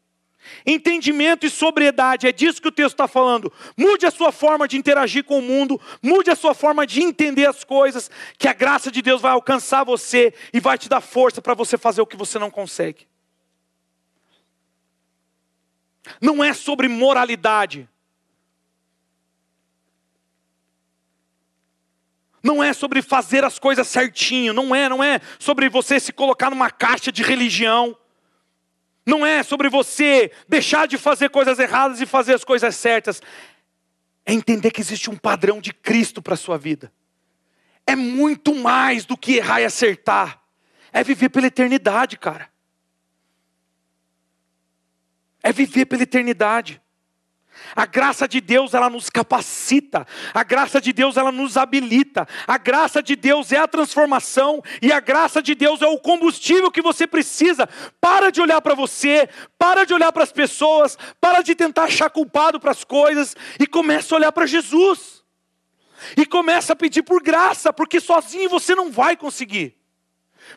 [0.66, 3.52] Entendimento e sobriedade, é disso que o texto está falando.
[3.78, 7.46] Mude a sua forma de interagir com o mundo, mude a sua forma de entender
[7.46, 11.42] as coisas, que a graça de Deus vai alcançar você e vai te dar força
[11.42, 13.08] para você fazer o que você não consegue.
[16.22, 17.88] Não é sobre moralidade,
[22.44, 26.50] Não é sobre fazer as coisas certinho, não é, não é sobre você se colocar
[26.50, 27.98] numa caixa de religião.
[29.06, 33.22] Não é sobre você deixar de fazer coisas erradas e fazer as coisas certas.
[34.26, 36.92] É entender que existe um padrão de Cristo para a sua vida.
[37.88, 40.42] É muito mais do que errar e acertar.
[40.92, 42.50] É viver pela eternidade, cara.
[45.42, 46.82] É viver pela eternidade.
[47.76, 50.06] A graça de Deus, ela nos capacita.
[50.34, 52.28] A graça de Deus, ela nos habilita.
[52.48, 56.70] A graça de Deus é a transformação e a graça de Deus é o combustível
[56.70, 57.68] que você precisa.
[58.00, 62.10] Para de olhar para você, para de olhar para as pessoas, para de tentar achar
[62.10, 65.24] culpado para as coisas e começa a olhar para Jesus.
[66.18, 69.78] E começa a pedir por graça, porque sozinho você não vai conseguir.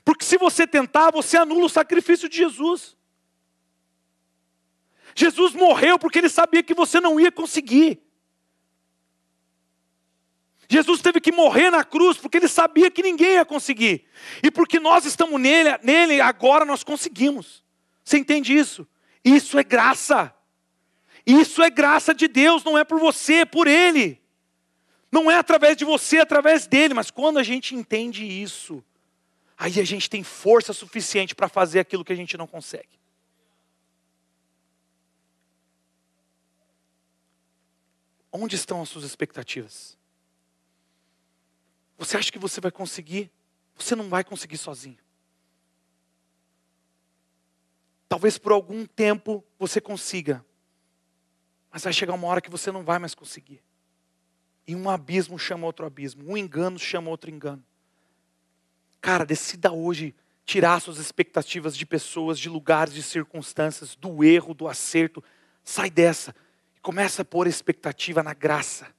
[0.04, 2.96] Porque se você tentar, você anula o sacrifício de Jesus.
[5.16, 7.98] Jesus morreu porque ele sabia que você não ia conseguir.
[10.68, 14.06] Jesus teve que morrer na cruz porque ele sabia que ninguém ia conseguir.
[14.42, 17.64] E porque nós estamos nele, nele agora nós conseguimos.
[18.04, 18.86] Você entende isso?
[19.24, 20.34] Isso é graça.
[21.24, 24.20] Isso é graça de Deus, não é por você, é por Ele.
[25.10, 26.94] Não é através de você, é através dele.
[26.94, 28.84] Mas quando a gente entende isso,
[29.56, 32.95] aí a gente tem força suficiente para fazer aquilo que a gente não consegue.
[38.36, 39.96] Onde estão as suas expectativas?
[41.96, 43.30] Você acha que você vai conseguir?
[43.76, 44.98] Você não vai conseguir sozinho.
[48.08, 50.44] Talvez por algum tempo você consiga,
[51.70, 53.62] mas vai chegar uma hora que você não vai mais conseguir.
[54.66, 57.64] E um abismo chama outro abismo, um engano chama outro engano.
[59.00, 64.68] Cara, decida hoje tirar suas expectativas de pessoas, de lugares, de circunstâncias, do erro, do
[64.68, 65.22] acerto.
[65.64, 66.34] Sai dessa
[66.86, 68.94] começa a pôr expectativa na graça,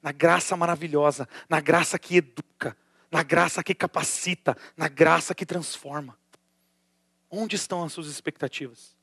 [0.00, 2.76] na graça maravilhosa, na graça que educa,
[3.10, 6.16] na graça que capacita, na graça que transforma.
[7.28, 8.96] Onde estão as suas expectativas?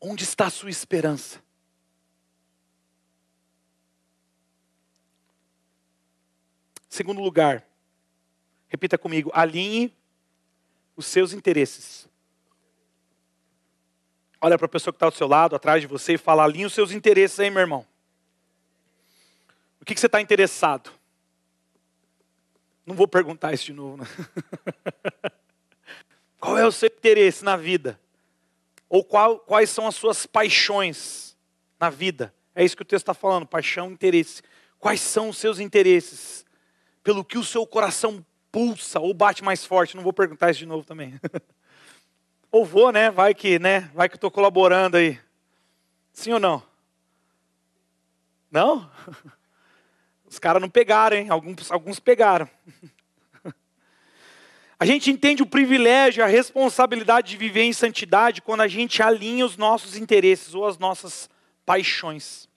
[0.00, 1.44] Onde está a sua esperança?
[6.88, 7.62] Segundo lugar,
[8.68, 9.94] repita comigo: alinhe
[10.96, 12.08] os seus interesses.
[14.40, 16.64] Olha para a pessoa que está ao seu lado, atrás de você, e fala: alinhe
[16.64, 17.86] os seus interesses aí, meu irmão.
[19.80, 20.90] O que, que você está interessado?
[22.86, 23.98] Não vou perguntar isso de novo.
[23.98, 24.06] Né?
[26.40, 28.00] Qual é o seu interesse na vida?
[28.88, 31.36] Ou qual, quais são as suas paixões
[31.78, 32.34] na vida?
[32.54, 34.42] É isso que o texto está falando: paixão, interesse.
[34.78, 36.44] Quais são os seus interesses?
[37.04, 39.94] Pelo que o seu coração pulsa ou bate mais forte?
[39.94, 41.20] Não vou perguntar isso de novo também.
[42.50, 43.10] ou vou, né?
[43.10, 43.90] Vai que, né?
[43.94, 45.18] Vai que estou colaborando aí.
[46.12, 46.62] Sim ou não?
[48.50, 48.90] Não?
[50.28, 51.28] Os caras não pegaram, hein?
[51.28, 52.48] Alguns, alguns pegaram.
[54.78, 59.44] A gente entende o privilégio, a responsabilidade de viver em santidade quando a gente alinha
[59.44, 61.28] os nossos interesses ou as nossas
[61.66, 62.48] paixões.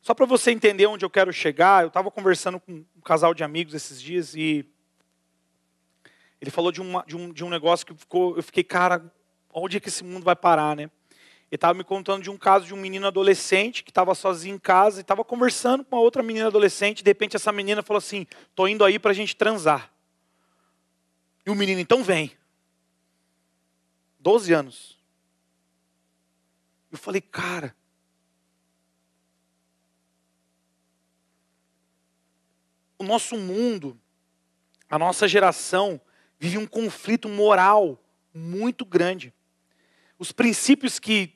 [0.00, 3.42] Só para você entender onde eu quero chegar, eu estava conversando com um casal de
[3.42, 4.64] amigos esses dias e
[6.44, 9.10] ele falou de, uma, de, um, de um negócio que ficou, eu fiquei, cara,
[9.50, 10.82] onde é que esse mundo vai parar, né?
[10.82, 14.58] Ele estava me contando de um caso de um menino adolescente que estava sozinho em
[14.58, 17.02] casa e estava conversando com uma outra menina adolescente.
[17.02, 19.90] De repente, essa menina falou assim: Estou indo aí para a gente transar.
[21.46, 22.36] E o menino, então vem.
[24.18, 24.98] Doze anos.
[26.92, 27.74] Eu falei, cara.
[32.98, 33.98] O nosso mundo,
[34.90, 36.00] a nossa geração,
[36.44, 37.98] vive um conflito moral
[38.34, 39.32] muito grande.
[40.18, 41.32] Os princípios que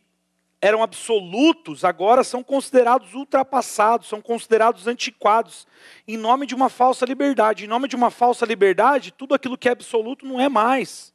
[0.61, 5.67] eram absolutos, agora são considerados ultrapassados, são considerados antiquados,
[6.07, 7.65] em nome de uma falsa liberdade.
[7.65, 11.15] Em nome de uma falsa liberdade, tudo aquilo que é absoluto não é mais.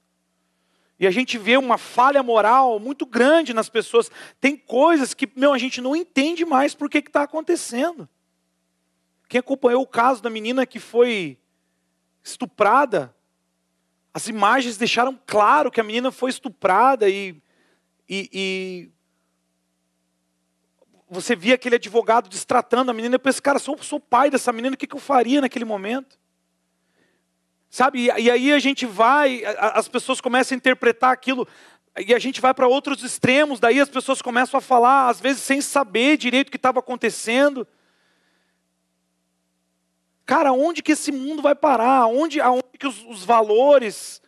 [1.00, 4.10] E a gente vê uma falha moral muito grande nas pessoas.
[4.42, 8.10] Tem coisas que, meu, a gente não entende mais por que está acontecendo.
[9.30, 11.38] Quem acompanhou o caso da menina que foi
[12.24, 13.14] estuprada,
[14.14, 17.42] as imagens deixaram claro que a menina foi estuprada e,
[18.08, 18.92] e, e
[21.10, 24.76] você via aquele advogado destratando a menina, eu pensei, cara, sou, sou pai dessa menina,
[24.76, 26.20] o que, eu faria naquele momento?
[27.70, 31.48] Sabe, e aí a gente vai, as pessoas começam a interpretar aquilo,
[31.98, 35.42] e a gente vai para outros extremos, daí as pessoas começam a falar, às vezes
[35.42, 37.68] sem saber direito o que estava acontecendo.
[40.34, 42.08] Cara, onde que esse mundo vai parar?
[42.08, 44.20] Onde, aonde que os, os valores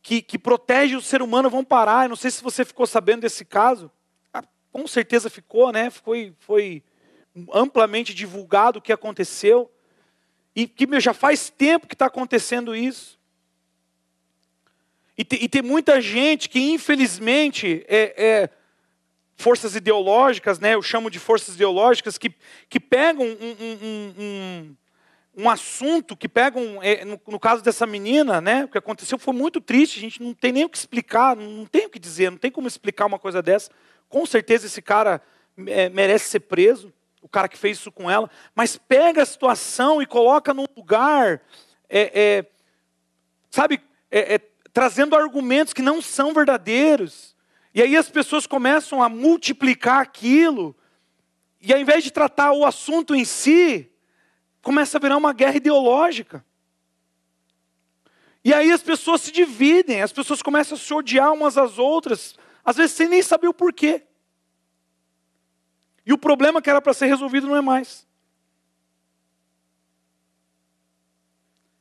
[0.00, 2.04] que, que protegem o ser humano vão parar?
[2.04, 3.90] Eu não sei se você ficou sabendo desse caso
[4.70, 5.90] com certeza ficou, né?
[5.90, 6.80] Foi, foi
[7.52, 9.68] amplamente divulgado o que aconteceu.
[10.54, 13.18] E que meu, já faz tempo que está acontecendo isso.
[15.16, 18.50] E, te, e, tem muita gente que, infelizmente, é, é,
[19.34, 20.76] forças ideológicas, né?
[20.76, 22.32] Eu chamo de forças ideológicas que,
[22.68, 24.76] que pegam um, um, um
[25.46, 28.64] assunto, que pegam, é, no, no, caso dessa menina, né?
[28.64, 29.98] O que aconteceu foi muito triste.
[29.98, 32.50] A gente não tem nem o que explicar, não tem o que dizer, não tem
[32.50, 33.70] como explicar uma coisa dessa.
[34.08, 35.20] Com certeza esse cara
[35.66, 36.92] é, merece ser preso,
[37.22, 41.42] o cara que fez isso com ela, mas pega a situação e coloca num lugar,
[41.88, 42.46] é, é,
[43.50, 44.38] sabe, é, é,
[44.72, 47.36] trazendo argumentos que não são verdadeiros.
[47.74, 50.74] E aí as pessoas começam a multiplicar aquilo,
[51.60, 53.87] e ao invés de tratar o assunto em si,
[54.68, 56.44] começa a virar uma guerra ideológica.
[58.44, 62.36] E aí as pessoas se dividem, as pessoas começam a se odiar umas às outras,
[62.62, 64.02] Às vezes sem nem saber o porquê.
[66.04, 68.06] E o problema que era para ser resolvido não é mais.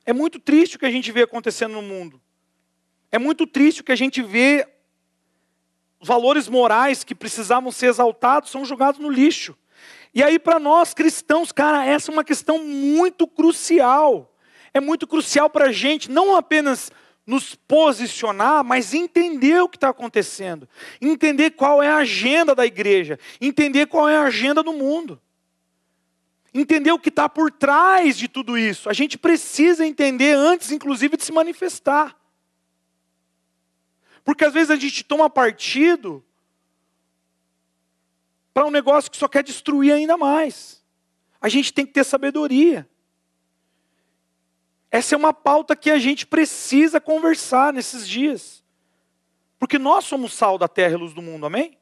[0.05, 2.21] É muito triste o que a gente vê acontecendo no mundo.
[3.11, 4.65] É muito triste o que a gente vê.
[5.99, 9.57] Valores morais que precisavam ser exaltados são jogados no lixo.
[10.17, 14.35] E aí, para nós cristãos, cara, essa é uma questão muito crucial.
[14.73, 16.91] É muito crucial para a gente não apenas
[17.23, 20.67] nos posicionar, mas entender o que está acontecendo,
[20.99, 25.21] entender qual é a agenda da igreja, entender qual é a agenda do mundo
[26.51, 28.89] entender o que está por trás de tudo isso.
[28.89, 32.17] A gente precisa entender antes, inclusive, de se manifestar.
[34.23, 36.25] Porque às vezes a gente toma partido
[38.57, 40.83] para um negócio que só quer destruir ainda mais.
[41.39, 42.89] A gente tem que ter sabedoria.
[44.89, 48.63] Essa é uma pauta que a gente precisa conversar nesses dias.
[49.59, 51.77] Porque nós somos sal da terra e luz do mundo, amém?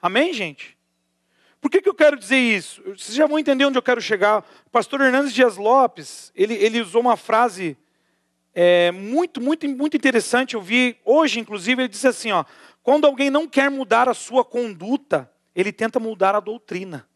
[0.00, 0.78] Amém, gente?
[1.60, 2.80] Por que, que eu quero dizer isso?
[2.84, 4.48] Vocês já vão entender onde eu quero chegar.
[4.64, 7.76] O pastor Hernandes Dias Lopes, ele, ele usou uma frase
[8.54, 10.54] é, muito, muito, muito interessante.
[10.54, 12.44] Eu vi hoje, inclusive, ele disse assim: ó,
[12.80, 17.08] quando alguém não quer mudar a sua conduta, ele tenta mudar a doutrina.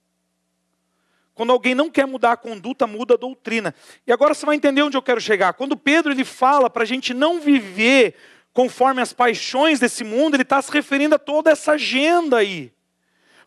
[1.34, 3.74] Quando alguém não quer mudar a conduta, muda a doutrina.
[4.06, 5.52] E agora você vai entender onde eu quero chegar.
[5.52, 8.16] Quando Pedro ele fala para a gente não viver
[8.52, 12.72] conforme as paixões desse mundo, ele está se referindo a toda essa agenda aí.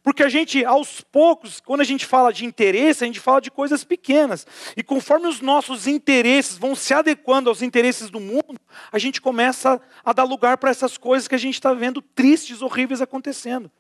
[0.02, 3.50] Porque a gente, aos poucos, quando a gente fala de interesse, a gente fala de
[3.50, 4.46] coisas pequenas.
[4.76, 8.60] E conforme os nossos interesses vão se adequando aos interesses do mundo,
[8.92, 12.62] a gente começa a dar lugar para essas coisas que a gente está vendo tristes,
[12.62, 13.72] horríveis acontecendo.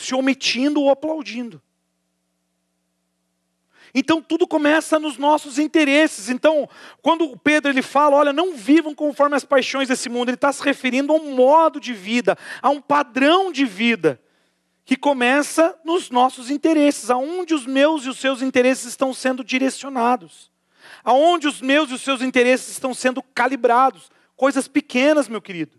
[0.00, 1.60] Se omitindo ou aplaudindo.
[3.94, 6.28] Então tudo começa nos nossos interesses.
[6.28, 6.68] Então,
[7.02, 10.62] quando Pedro ele fala, olha, não vivam conforme as paixões desse mundo, ele está se
[10.62, 14.20] referindo a um modo de vida, a um padrão de vida
[14.84, 20.50] que começa nos nossos interesses, aonde os meus e os seus interesses estão sendo direcionados,
[21.04, 25.78] aonde os meus e os seus interesses estão sendo calibrados, coisas pequenas, meu querido,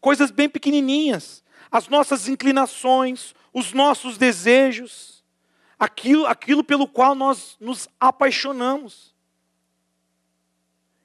[0.00, 5.18] coisas bem pequenininhas, as nossas inclinações, os nossos desejos
[5.78, 9.14] aquilo, aquilo pelo qual nós nos apaixonamos.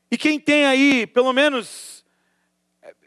[0.10, 2.04] E quem tem aí, pelo menos,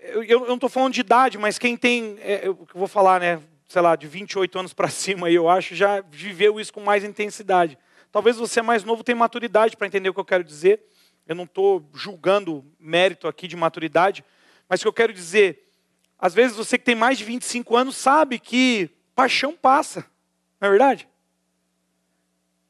[0.01, 3.43] eu, eu não estou falando de idade, mas quem tem, é, eu vou falar, né,
[3.69, 7.79] sei lá, de 28 anos para cima, eu acho, já viveu isso com mais intensidade.
[8.13, 10.83] Talvez você mais novo tenha maturidade para entender o que eu quero dizer.
[11.27, 14.25] Eu não estou julgando mérito aqui de maturidade,
[14.69, 15.66] mas o que eu quero dizer,
[16.19, 20.07] às vezes você que tem mais de 25 anos sabe que paixão passa,
[20.61, 21.09] não é verdade?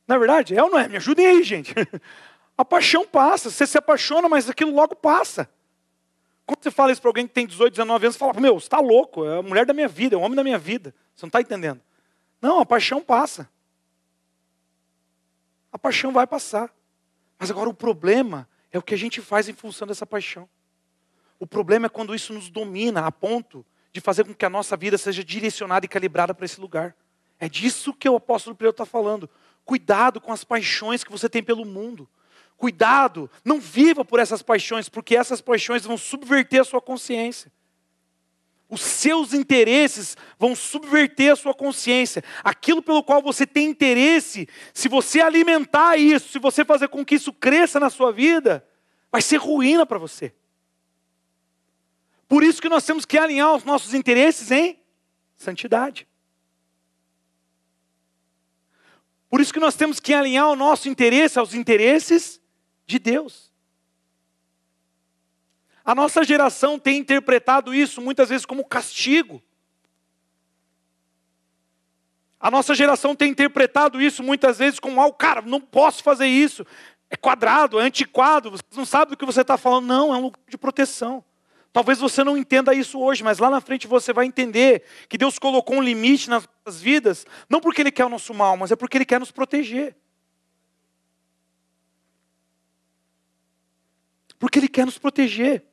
[0.07, 0.89] Na verdade, é ou não é?
[0.89, 1.75] Me ajudem aí, gente.
[2.57, 5.49] A paixão passa, você se apaixona, mas aquilo logo passa.
[6.47, 8.67] Quando você fala isso para alguém que tem 18, 19 anos, você fala, meu, você
[8.67, 10.95] está louco, é a mulher da minha vida, é o homem da minha vida.
[11.15, 11.83] Você não está entendendo.
[12.41, 13.51] Não, a paixão passa.
[15.73, 16.73] A paixão vai passar.
[17.39, 20.49] Mas agora o problema é o que a gente faz em função dessa paixão.
[21.39, 24.77] O problema é quando isso nos domina a ponto de fazer com que a nossa
[24.77, 26.95] vida seja direcionada e calibrada para esse lugar.
[27.39, 29.29] É disso que o apóstolo Pedro está falando.
[29.65, 32.09] Cuidado com as paixões que você tem pelo mundo.
[32.57, 37.53] Cuidado, não viva por essas paixões, porque essas paixões vão subverter a sua consciência.
[38.69, 42.25] Os seus interesses vão subverter a sua consciência.
[42.43, 47.15] Aquilo pelo qual você tem interesse, se você alimentar isso, se você fazer com que
[47.15, 48.67] isso cresça na sua vida,
[49.13, 50.35] vai ser ruína para você.
[52.29, 54.79] Por isso que nós temos que alinhar os nossos interesses em
[55.37, 56.07] santidade.
[59.29, 62.41] Por isso que nós temos que alinhar o nosso interesse aos interesses
[62.87, 63.53] de Deus.
[65.85, 69.43] A nossa geração tem interpretado isso muitas vezes como castigo.
[72.41, 76.67] A nossa geração tem interpretado isso muitas vezes como algo, cara, não posso fazer isso.
[77.09, 79.87] É quadrado, é antiquado, você não sabe do que você está falando.
[79.87, 81.25] Não, é um lugar de proteção.
[81.73, 85.39] Talvez você não entenda isso hoje, mas lá na frente você vai entender que Deus
[85.39, 88.77] colocou um limite nas nossas vidas, não porque Ele quer o nosso mal, mas é
[88.77, 89.95] porque Ele quer nos proteger.
[94.39, 95.65] Porque Ele quer nos proteger.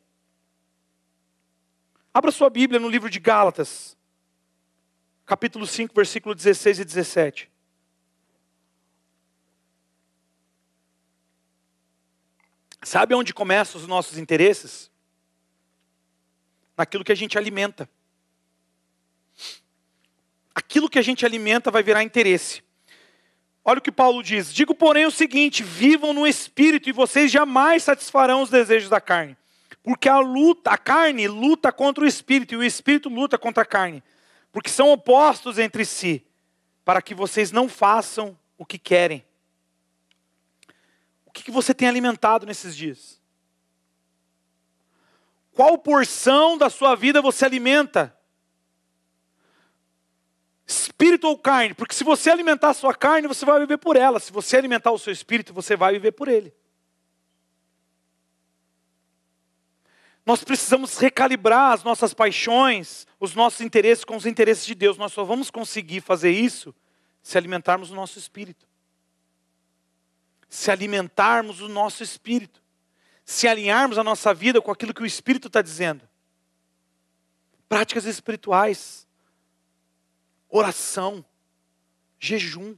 [2.14, 3.98] Abra sua Bíblia no livro de Gálatas,
[5.26, 7.52] capítulo 5, versículo 16 e 17.
[12.84, 14.93] Sabe onde começam os nossos interesses?
[16.78, 17.89] Naquilo que a gente alimenta.
[20.53, 22.63] Aquilo que a gente alimenta vai virar interesse.
[23.65, 27.84] Olha o que Paulo diz: Digo, porém, o seguinte: vivam no espírito e vocês jamais
[27.84, 29.38] satisfarão os desejos da carne.
[29.82, 33.65] Porque a luta, a carne luta contra o espírito e o espírito luta contra a
[33.65, 34.03] carne,
[34.51, 36.26] porque são opostos entre si,
[36.86, 39.26] para que vocês não façam o que querem.
[41.26, 43.19] O que você tem alimentado nesses dias?
[45.54, 48.18] Qual porção da sua vida você alimenta?
[50.66, 51.74] Espírito ou carne?
[51.74, 54.20] Porque se você alimentar a sua carne, você vai viver por ela.
[54.20, 56.54] Se você alimentar o seu espírito, você vai viver por ele.
[60.26, 64.97] Nós precisamos recalibrar as nossas paixões, os nossos interesses com os interesses de Deus.
[64.97, 66.74] Nós só vamos conseguir fazer isso
[67.22, 68.66] se alimentarmos o nosso espírito.
[70.47, 72.62] Se alimentarmos o nosso espírito.
[73.26, 76.07] Se alinharmos a nossa vida com aquilo que o Espírito está dizendo.
[77.69, 79.07] Práticas espirituais,
[80.49, 81.26] oração,
[82.19, 82.76] jejum.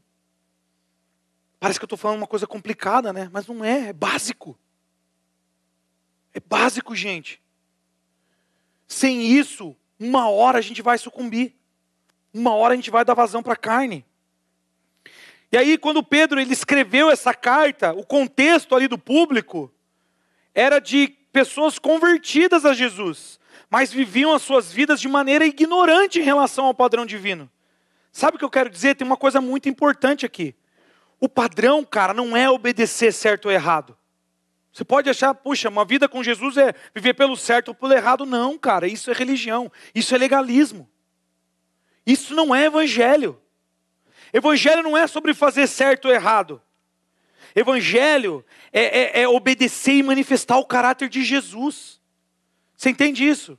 [1.59, 3.29] Parece que eu estou falando uma coisa complicada, né?
[3.31, 4.57] Mas não é, é básico.
[6.33, 7.41] É básico, gente.
[8.87, 11.55] Sem isso, uma hora a gente vai sucumbir.
[12.33, 14.05] Uma hora a gente vai dar vazão para a carne.
[15.51, 19.71] E aí, quando Pedro ele escreveu essa carta, o contexto ali do público
[20.55, 23.37] era de pessoas convertidas a Jesus,
[23.69, 27.51] mas viviam as suas vidas de maneira ignorante em relação ao padrão divino.
[28.11, 28.95] Sabe o que eu quero dizer?
[28.95, 30.55] Tem uma coisa muito importante aqui.
[31.19, 33.97] O padrão, cara, não é obedecer certo ou errado.
[34.71, 38.25] Você pode achar, puxa, uma vida com Jesus é viver pelo certo ou pelo errado.
[38.25, 40.89] Não, cara, isso é religião, isso é legalismo.
[42.05, 43.41] Isso não é evangelho.
[44.31, 46.61] Evangelho não é sobre fazer certo ou errado.
[47.55, 52.01] Evangelho é, é, é obedecer e manifestar o caráter de Jesus.
[52.75, 53.57] Você entende isso?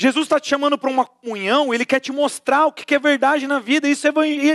[0.00, 3.48] Jesus está te chamando para uma comunhão, Ele quer te mostrar o que é verdade
[3.48, 3.88] na vida.
[3.88, 4.12] Isso é,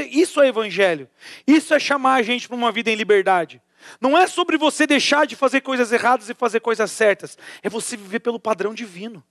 [0.08, 1.10] isso é evangelho.
[1.46, 3.62] Isso é chamar a gente para uma vida em liberdade.
[4.00, 7.38] Não é sobre você deixar de fazer coisas erradas e fazer coisas certas.
[7.62, 9.22] É você viver pelo padrão divino.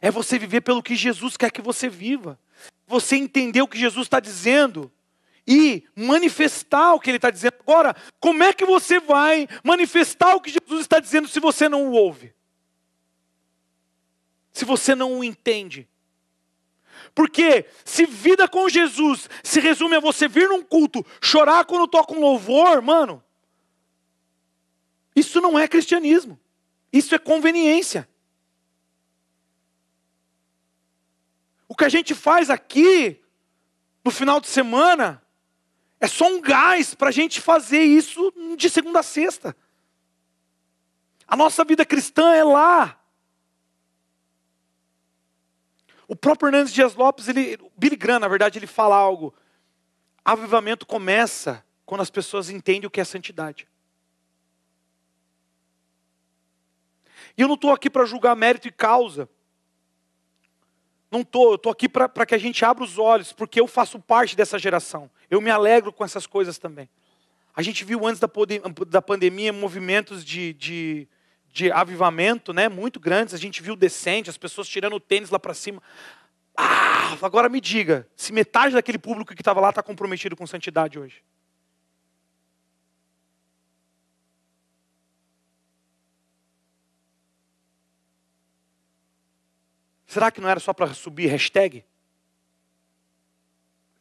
[0.00, 2.40] É você viver pelo que Jesus quer que você viva.
[2.86, 4.90] Você entender o que Jesus está dizendo
[5.52, 7.56] e manifestar o que Ele está dizendo.
[7.58, 11.88] Agora, como é que você vai manifestar o que Jesus está dizendo se você não
[11.88, 12.32] o ouve?
[14.52, 15.88] Se você não o entende?
[17.16, 22.14] Porque se vida com Jesus se resume a você vir num culto, chorar quando toca
[22.14, 23.20] um louvor, mano,
[25.16, 26.38] isso não é cristianismo.
[26.92, 28.08] Isso é conveniência.
[31.66, 33.20] O que a gente faz aqui,
[34.04, 35.19] no final de semana,
[36.00, 39.54] é só um gás para a gente fazer isso de segunda a sexta.
[41.28, 42.98] A nossa vida cristã é lá.
[46.08, 49.32] O próprio Hernandes Dias Lopes, ele, Billy Graham, na verdade, ele fala algo.
[50.24, 53.68] Avivamento começa quando as pessoas entendem o que é santidade.
[57.36, 59.28] E eu não estou aqui para julgar mérito e causa.
[61.10, 63.98] Não estou, eu estou aqui para que a gente abra os olhos, porque eu faço
[63.98, 65.10] parte dessa geração.
[65.28, 66.88] Eu me alegro com essas coisas também.
[67.54, 68.30] A gente viu antes da,
[68.88, 71.08] da pandemia movimentos de, de,
[71.52, 73.34] de avivamento né, muito grandes.
[73.34, 75.82] A gente viu decente, as pessoas tirando o tênis lá para cima.
[76.56, 80.98] Ah, agora me diga, se metade daquele público que estava lá está comprometido com santidade
[80.98, 81.22] hoje.
[90.10, 91.84] Será que não era só para subir hashtag?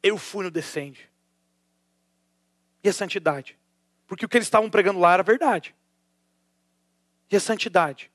[0.02, 1.08] Eu fui no descende.
[2.84, 3.56] E a santidade?
[4.08, 5.76] Porque o que eles estavam pregando lá era verdade.
[7.30, 8.12] E a santidade?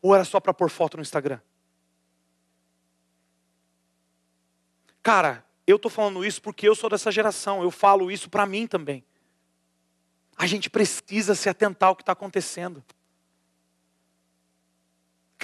[0.00, 1.42] Ou era só para pôr foto no Instagram?
[5.02, 8.66] Cara, eu estou falando isso porque eu sou dessa geração, eu falo isso para mim
[8.66, 9.04] também.
[10.38, 12.82] A gente precisa se atentar ao que está acontecendo.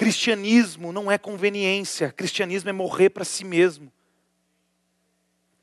[0.01, 3.93] Cristianismo não é conveniência, cristianismo é morrer para si mesmo.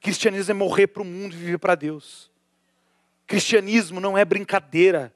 [0.01, 2.31] Cristianismo é morrer para o mundo e viver para Deus.
[3.27, 5.13] Cristianismo não é brincadeira.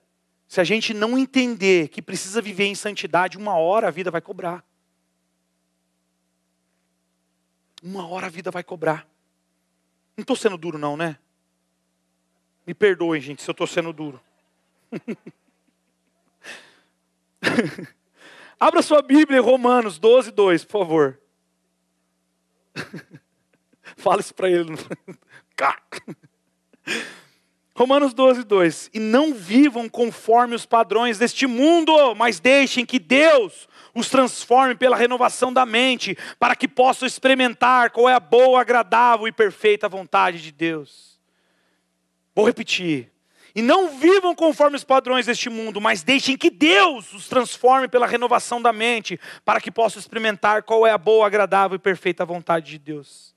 [0.48, 4.20] Se a gente não entender que precisa viver em santidade, uma hora a vida vai
[4.20, 4.64] cobrar.
[7.80, 9.06] Uma hora a vida vai cobrar.
[10.16, 11.16] Não estou sendo duro, não, né?
[12.66, 14.20] Me perdoem, gente, se eu estou sendo duro.
[18.62, 21.20] Abra sua Bíblia em Romanos 12, 2, por favor.
[23.96, 24.70] Fala isso para ele.
[27.74, 28.90] Romanos 12, 2.
[28.94, 34.96] E não vivam conforme os padrões deste mundo, mas deixem que Deus os transforme pela
[34.96, 40.40] renovação da mente, para que possam experimentar qual é a boa, agradável e perfeita vontade
[40.40, 41.20] de Deus.
[42.32, 43.11] Vou repetir.
[43.54, 48.06] E não vivam conforme os padrões deste mundo, mas deixem que Deus os transforme pela
[48.06, 52.70] renovação da mente, para que possam experimentar qual é a boa, agradável e perfeita vontade
[52.70, 53.34] de Deus.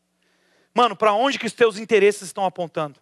[0.74, 3.00] Mano, para onde que os teus interesses estão apontando?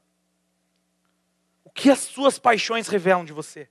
[1.64, 3.68] O que as suas paixões revelam de você?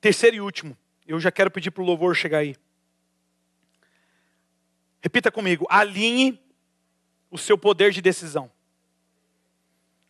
[0.00, 0.76] Terceiro e último,
[1.06, 2.54] eu já quero pedir para o louvor chegar aí.
[5.00, 6.38] Repita comigo: alinhe
[7.30, 8.50] o seu poder de decisão.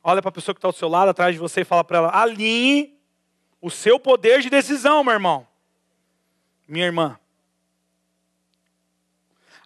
[0.02, 1.98] Olha para a pessoa que está ao seu lado, atrás de você, e fala para
[1.98, 2.96] ela: alinhe
[3.60, 5.46] o seu poder de decisão, meu irmão,
[6.68, 7.18] minha irmã.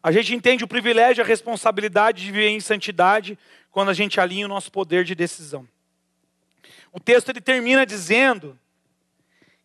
[0.03, 3.39] A gente entende o privilégio e a responsabilidade de viver em santidade
[3.71, 5.69] quando a gente alinha o nosso poder de decisão.
[6.93, 8.59] O texto ele termina dizendo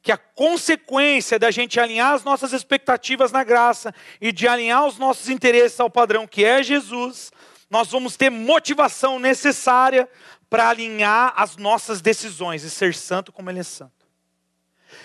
[0.01, 4.99] que a consequência da gente alinhar as nossas expectativas na graça e de alinhar os
[4.99, 7.31] nossos interesses ao padrão que é Jesus,
[7.69, 10.09] nós vamos ter motivação necessária
[10.49, 14.05] para alinhar as nossas decisões e ser santo como Ele é santo.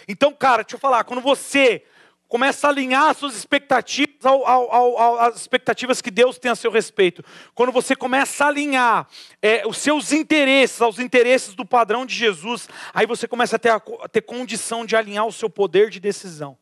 [0.07, 1.83] Então, cara, deixa eu falar, quando você
[2.31, 6.55] começa a alinhar as suas expectativas ao, ao, ao, às expectativas que Deus tem a
[6.55, 7.25] seu respeito.
[7.57, 9.09] Quando você começa a alinhar
[9.43, 13.71] é, os seus interesses aos interesses do padrão de Jesus, aí você começa a ter,
[13.71, 16.57] a, a ter condição de alinhar o seu poder de decisão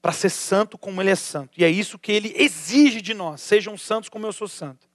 [0.00, 1.50] para ser santo como Ele é santo.
[1.58, 4.87] E é isso que Ele exige de nós: sejam santos como eu sou santo.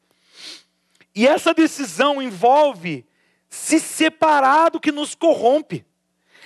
[1.16, 3.06] E essa decisão envolve
[3.50, 5.86] se separar do que nos corrompe.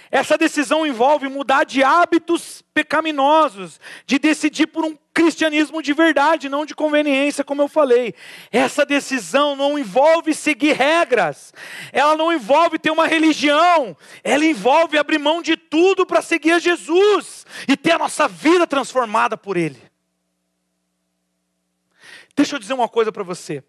[0.09, 6.65] Essa decisão envolve mudar de hábitos pecaminosos, de decidir por um cristianismo de verdade, não
[6.65, 8.13] de conveniência, como eu falei.
[8.51, 11.53] Essa decisão não envolve seguir regras,
[11.91, 16.59] ela não envolve ter uma religião, ela envolve abrir mão de tudo para seguir a
[16.59, 19.81] Jesus e ter a nossa vida transformada por Ele.
[22.35, 23.63] Deixa eu dizer uma coisa para você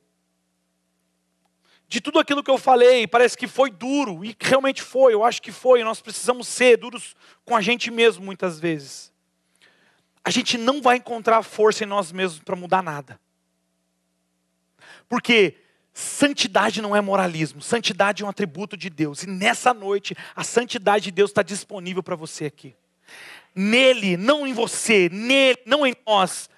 [1.88, 5.40] de tudo aquilo que eu falei, parece que foi duro, e realmente foi, eu acho
[5.40, 7.16] que foi, nós precisamos ser duros
[7.46, 9.10] com a gente mesmo muitas vezes.
[10.22, 13.18] A gente não vai encontrar força em nós mesmos para mudar nada.
[15.08, 15.56] Porque
[15.94, 21.04] santidade não é moralismo, santidade é um atributo de Deus, e nessa noite a santidade
[21.04, 22.76] de Deus está disponível para você aqui.
[23.54, 26.50] Nele, não em você, nele, não em nós,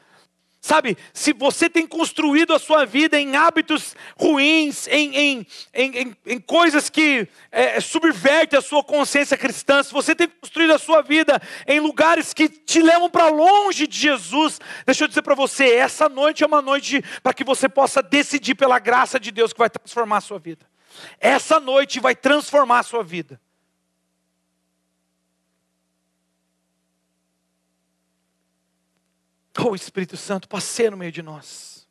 [0.61, 6.39] Sabe, se você tem construído a sua vida em hábitos ruins, em, em, em, em
[6.39, 11.41] coisas que é, subvertem a sua consciência cristã, se você tem construído a sua vida
[11.67, 16.11] em lugares que te levam para longe de Jesus, deixa eu dizer para você, essa
[16.11, 19.71] noite é uma noite para que você possa decidir pela graça de Deus que vai
[19.71, 20.67] transformar a sua vida.
[21.19, 23.41] Essa noite vai transformar a sua vida.
[29.59, 31.89] Oh Espírito Santo, passeia no meio de nós.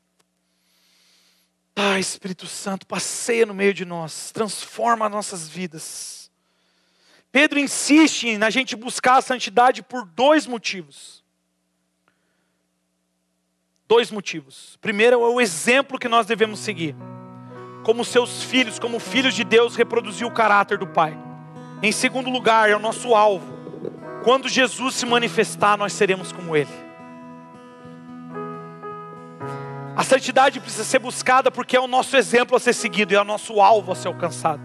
[1.75, 6.29] Ah, Espírito Santo, passeia no meio de nós, transforma nossas vidas.
[7.31, 11.23] Pedro insiste na gente buscar a santidade por dois motivos.
[13.87, 14.77] Dois motivos.
[14.81, 16.95] Primeiro é o exemplo que nós devemos seguir.
[17.83, 21.17] Como seus filhos, como filhos de Deus, reproduzir o caráter do Pai.
[21.81, 23.57] Em segundo lugar, é o nosso alvo.
[24.23, 26.88] Quando Jesus se manifestar, nós seremos como Ele.
[29.99, 33.21] A santidade precisa ser buscada porque é o nosso exemplo a ser seguido e é
[33.21, 34.61] o nosso alvo a ser alcançado.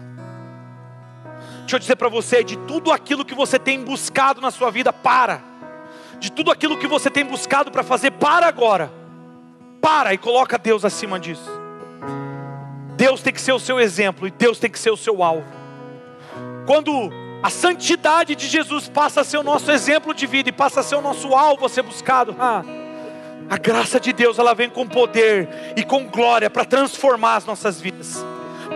[1.59, 4.93] Deixa eu dizer para você, de tudo aquilo que você tem buscado na sua vida,
[4.93, 5.41] para.
[6.21, 8.89] De tudo aquilo que você tem buscado para fazer, para agora.
[9.81, 11.51] Para e coloca Deus acima disso.
[12.95, 15.51] Deus tem que ser o seu exemplo e Deus tem que ser o seu alvo.
[16.65, 17.11] Quando
[17.43, 20.83] a santidade de Jesus passa a ser o nosso exemplo de vida e passa a
[20.83, 22.63] ser o nosso alvo a ser buscado, ah,
[23.49, 27.79] a graça de Deus, ela vem com poder e com glória para transformar as nossas
[27.79, 28.25] vidas,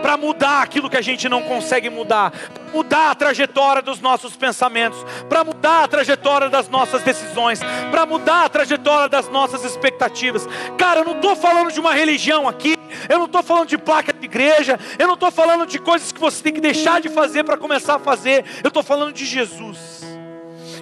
[0.00, 2.32] para mudar aquilo que a gente não consegue mudar,
[2.72, 7.60] mudar a trajetória dos nossos pensamentos, para mudar a trajetória das nossas decisões,
[7.90, 10.46] para mudar a trajetória das nossas expectativas.
[10.78, 12.76] Cara, eu não estou falando de uma religião aqui,
[13.08, 16.20] eu não estou falando de placa de igreja, eu não estou falando de coisas que
[16.20, 19.99] você tem que deixar de fazer para começar a fazer, eu estou falando de Jesus.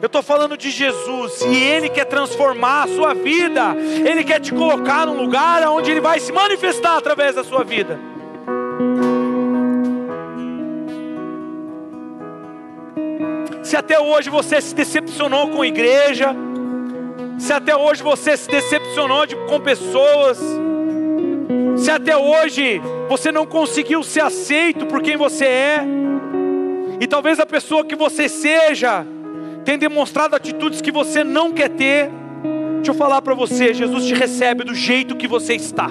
[0.01, 3.74] Eu estou falando de Jesus e Ele quer transformar a sua vida.
[3.76, 7.99] Ele quer te colocar num lugar onde Ele vai se manifestar através da sua vida.
[13.64, 16.34] Se até hoje você se decepcionou com a igreja,
[17.38, 20.38] se até hoje você se decepcionou de, com pessoas,
[21.76, 25.80] se até hoje você não conseguiu ser aceito por quem você é,
[27.01, 29.05] e talvez a pessoa que você seja
[29.68, 32.10] tem demonstrado atitudes que você não quer ter,
[32.76, 35.90] deixa eu falar para você: Jesus te recebe do jeito que você está.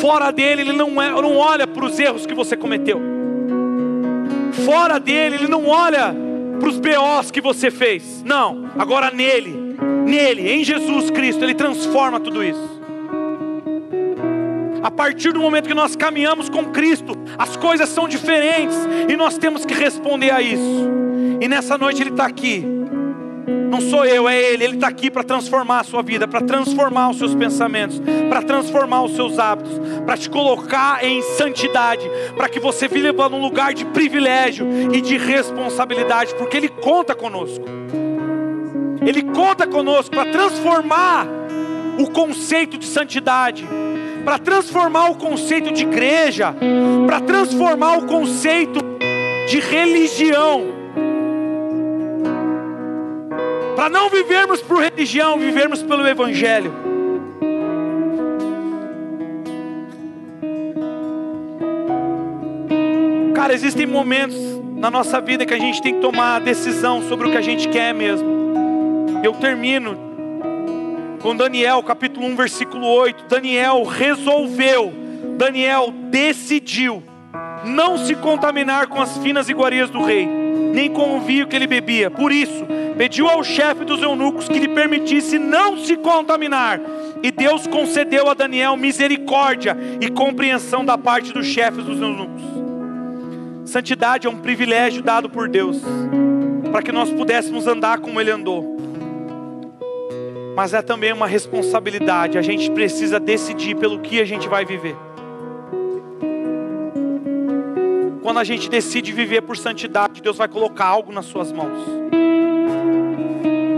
[0.00, 2.98] Fora dele, ele não, é, não olha para os erros que você cometeu.
[4.64, 6.16] Fora dele, ele não olha
[6.58, 8.22] para os BOs que você fez.
[8.24, 9.76] Não, agora nele,
[10.06, 12.80] nele, em Jesus Cristo, ele transforma tudo isso.
[14.82, 18.76] A partir do momento que nós caminhamos com Cristo, as coisas são diferentes
[19.08, 20.88] e nós temos que responder a isso.
[21.40, 22.64] E nessa noite Ele está aqui.
[23.70, 24.64] Não sou eu, é Ele.
[24.64, 29.02] Ele está aqui para transformar a sua vida, para transformar os seus pensamentos, para transformar
[29.02, 29.72] os seus hábitos,
[30.04, 35.16] para te colocar em santidade, para que você viva num lugar de privilégio e de
[35.16, 37.64] responsabilidade, porque Ele conta conosco.
[39.04, 41.26] Ele conta conosco para transformar
[41.98, 43.66] o conceito de santidade
[44.26, 46.52] para transformar o conceito de igreja,
[47.06, 48.80] para transformar o conceito
[49.48, 50.64] de religião.
[53.76, 56.74] Para não vivermos por religião, vivermos pelo Evangelho.
[63.32, 64.36] Cara, existem momentos
[64.74, 67.42] na nossa vida que a gente tem que tomar a decisão sobre o que a
[67.42, 68.26] gente quer mesmo.
[69.22, 70.05] Eu termino
[71.26, 73.24] com Daniel, capítulo 1, versículo 8.
[73.28, 74.94] Daniel resolveu,
[75.36, 77.02] Daniel decidiu
[77.64, 81.66] não se contaminar com as finas iguarias do rei, nem com o vinho que ele
[81.66, 82.08] bebia.
[82.12, 82.64] Por isso,
[82.96, 86.80] pediu ao chefe dos eunucos que lhe permitisse não se contaminar.
[87.20, 92.42] E Deus concedeu a Daniel misericórdia e compreensão da parte dos chefes dos eunucos.
[93.64, 95.82] Santidade é um privilégio dado por Deus,
[96.70, 98.75] para que nós pudéssemos andar como Ele andou
[100.56, 102.38] mas é também uma responsabilidade.
[102.38, 104.96] A gente precisa decidir pelo que a gente vai viver.
[108.22, 111.78] Quando a gente decide viver por santidade, Deus vai colocar algo nas suas mãos.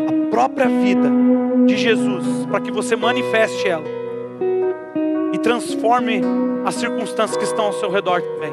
[0.07, 1.11] A própria vida
[1.66, 3.85] de Jesus, para que você manifeste ela
[5.33, 6.22] e transforme
[6.64, 8.53] as circunstâncias que estão ao seu redor também.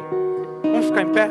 [0.64, 1.30] Vamos ficar em pé?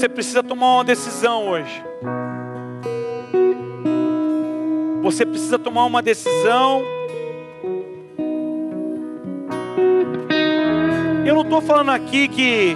[0.00, 1.84] Você precisa tomar uma decisão hoje.
[5.02, 6.80] Você precisa tomar uma decisão.
[11.26, 12.74] Eu não estou falando aqui que.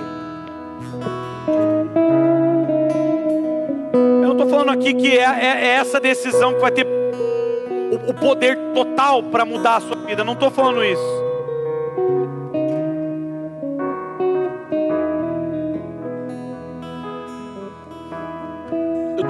[4.21, 8.11] Eu não estou falando aqui que é, é, é, essa decisão que vai ter o,
[8.11, 10.21] o poder total para mudar a sua vida.
[10.21, 11.24] Eu não estou falando isso.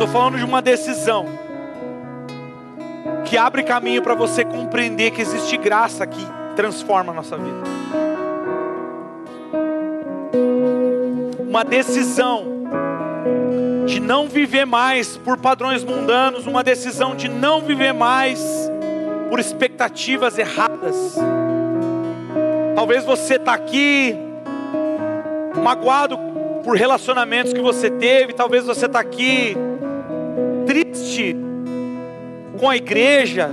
[0.05, 1.27] Estou falando de uma decisão
[3.25, 6.21] que abre caminho para você compreender que existe graça que
[6.55, 7.65] transforma a nossa vida.
[11.41, 12.45] Uma decisão
[13.87, 18.71] de não viver mais por padrões mundanos, uma decisão de não viver mais
[19.31, 21.17] por expectativas erradas.
[22.75, 24.15] Talvez você está aqui
[25.63, 26.19] magoado
[26.63, 29.57] por relacionamentos que você teve, talvez você está aqui
[30.75, 31.37] triste
[32.59, 33.51] com a igreja,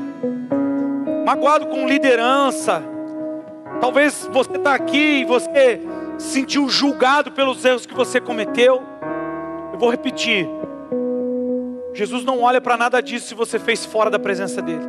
[1.23, 2.81] magoado com liderança.
[3.79, 5.79] Talvez você está aqui e você
[6.17, 8.81] se sentiu julgado pelos erros que você cometeu.
[9.71, 10.47] Eu vou repetir.
[11.93, 14.85] Jesus não olha para nada disso se você fez fora da presença dele.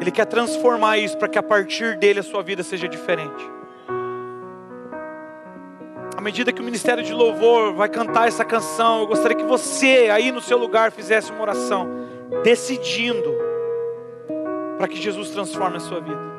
[0.00, 3.57] Ele quer transformar isso para que a partir dele a sua vida seja diferente
[6.18, 10.08] à medida que o ministério de louvor vai cantar essa canção, eu gostaria que você,
[10.10, 11.88] aí no seu lugar, fizesse uma oração,
[12.42, 13.32] decidindo
[14.76, 16.37] para que Jesus transforme a sua vida.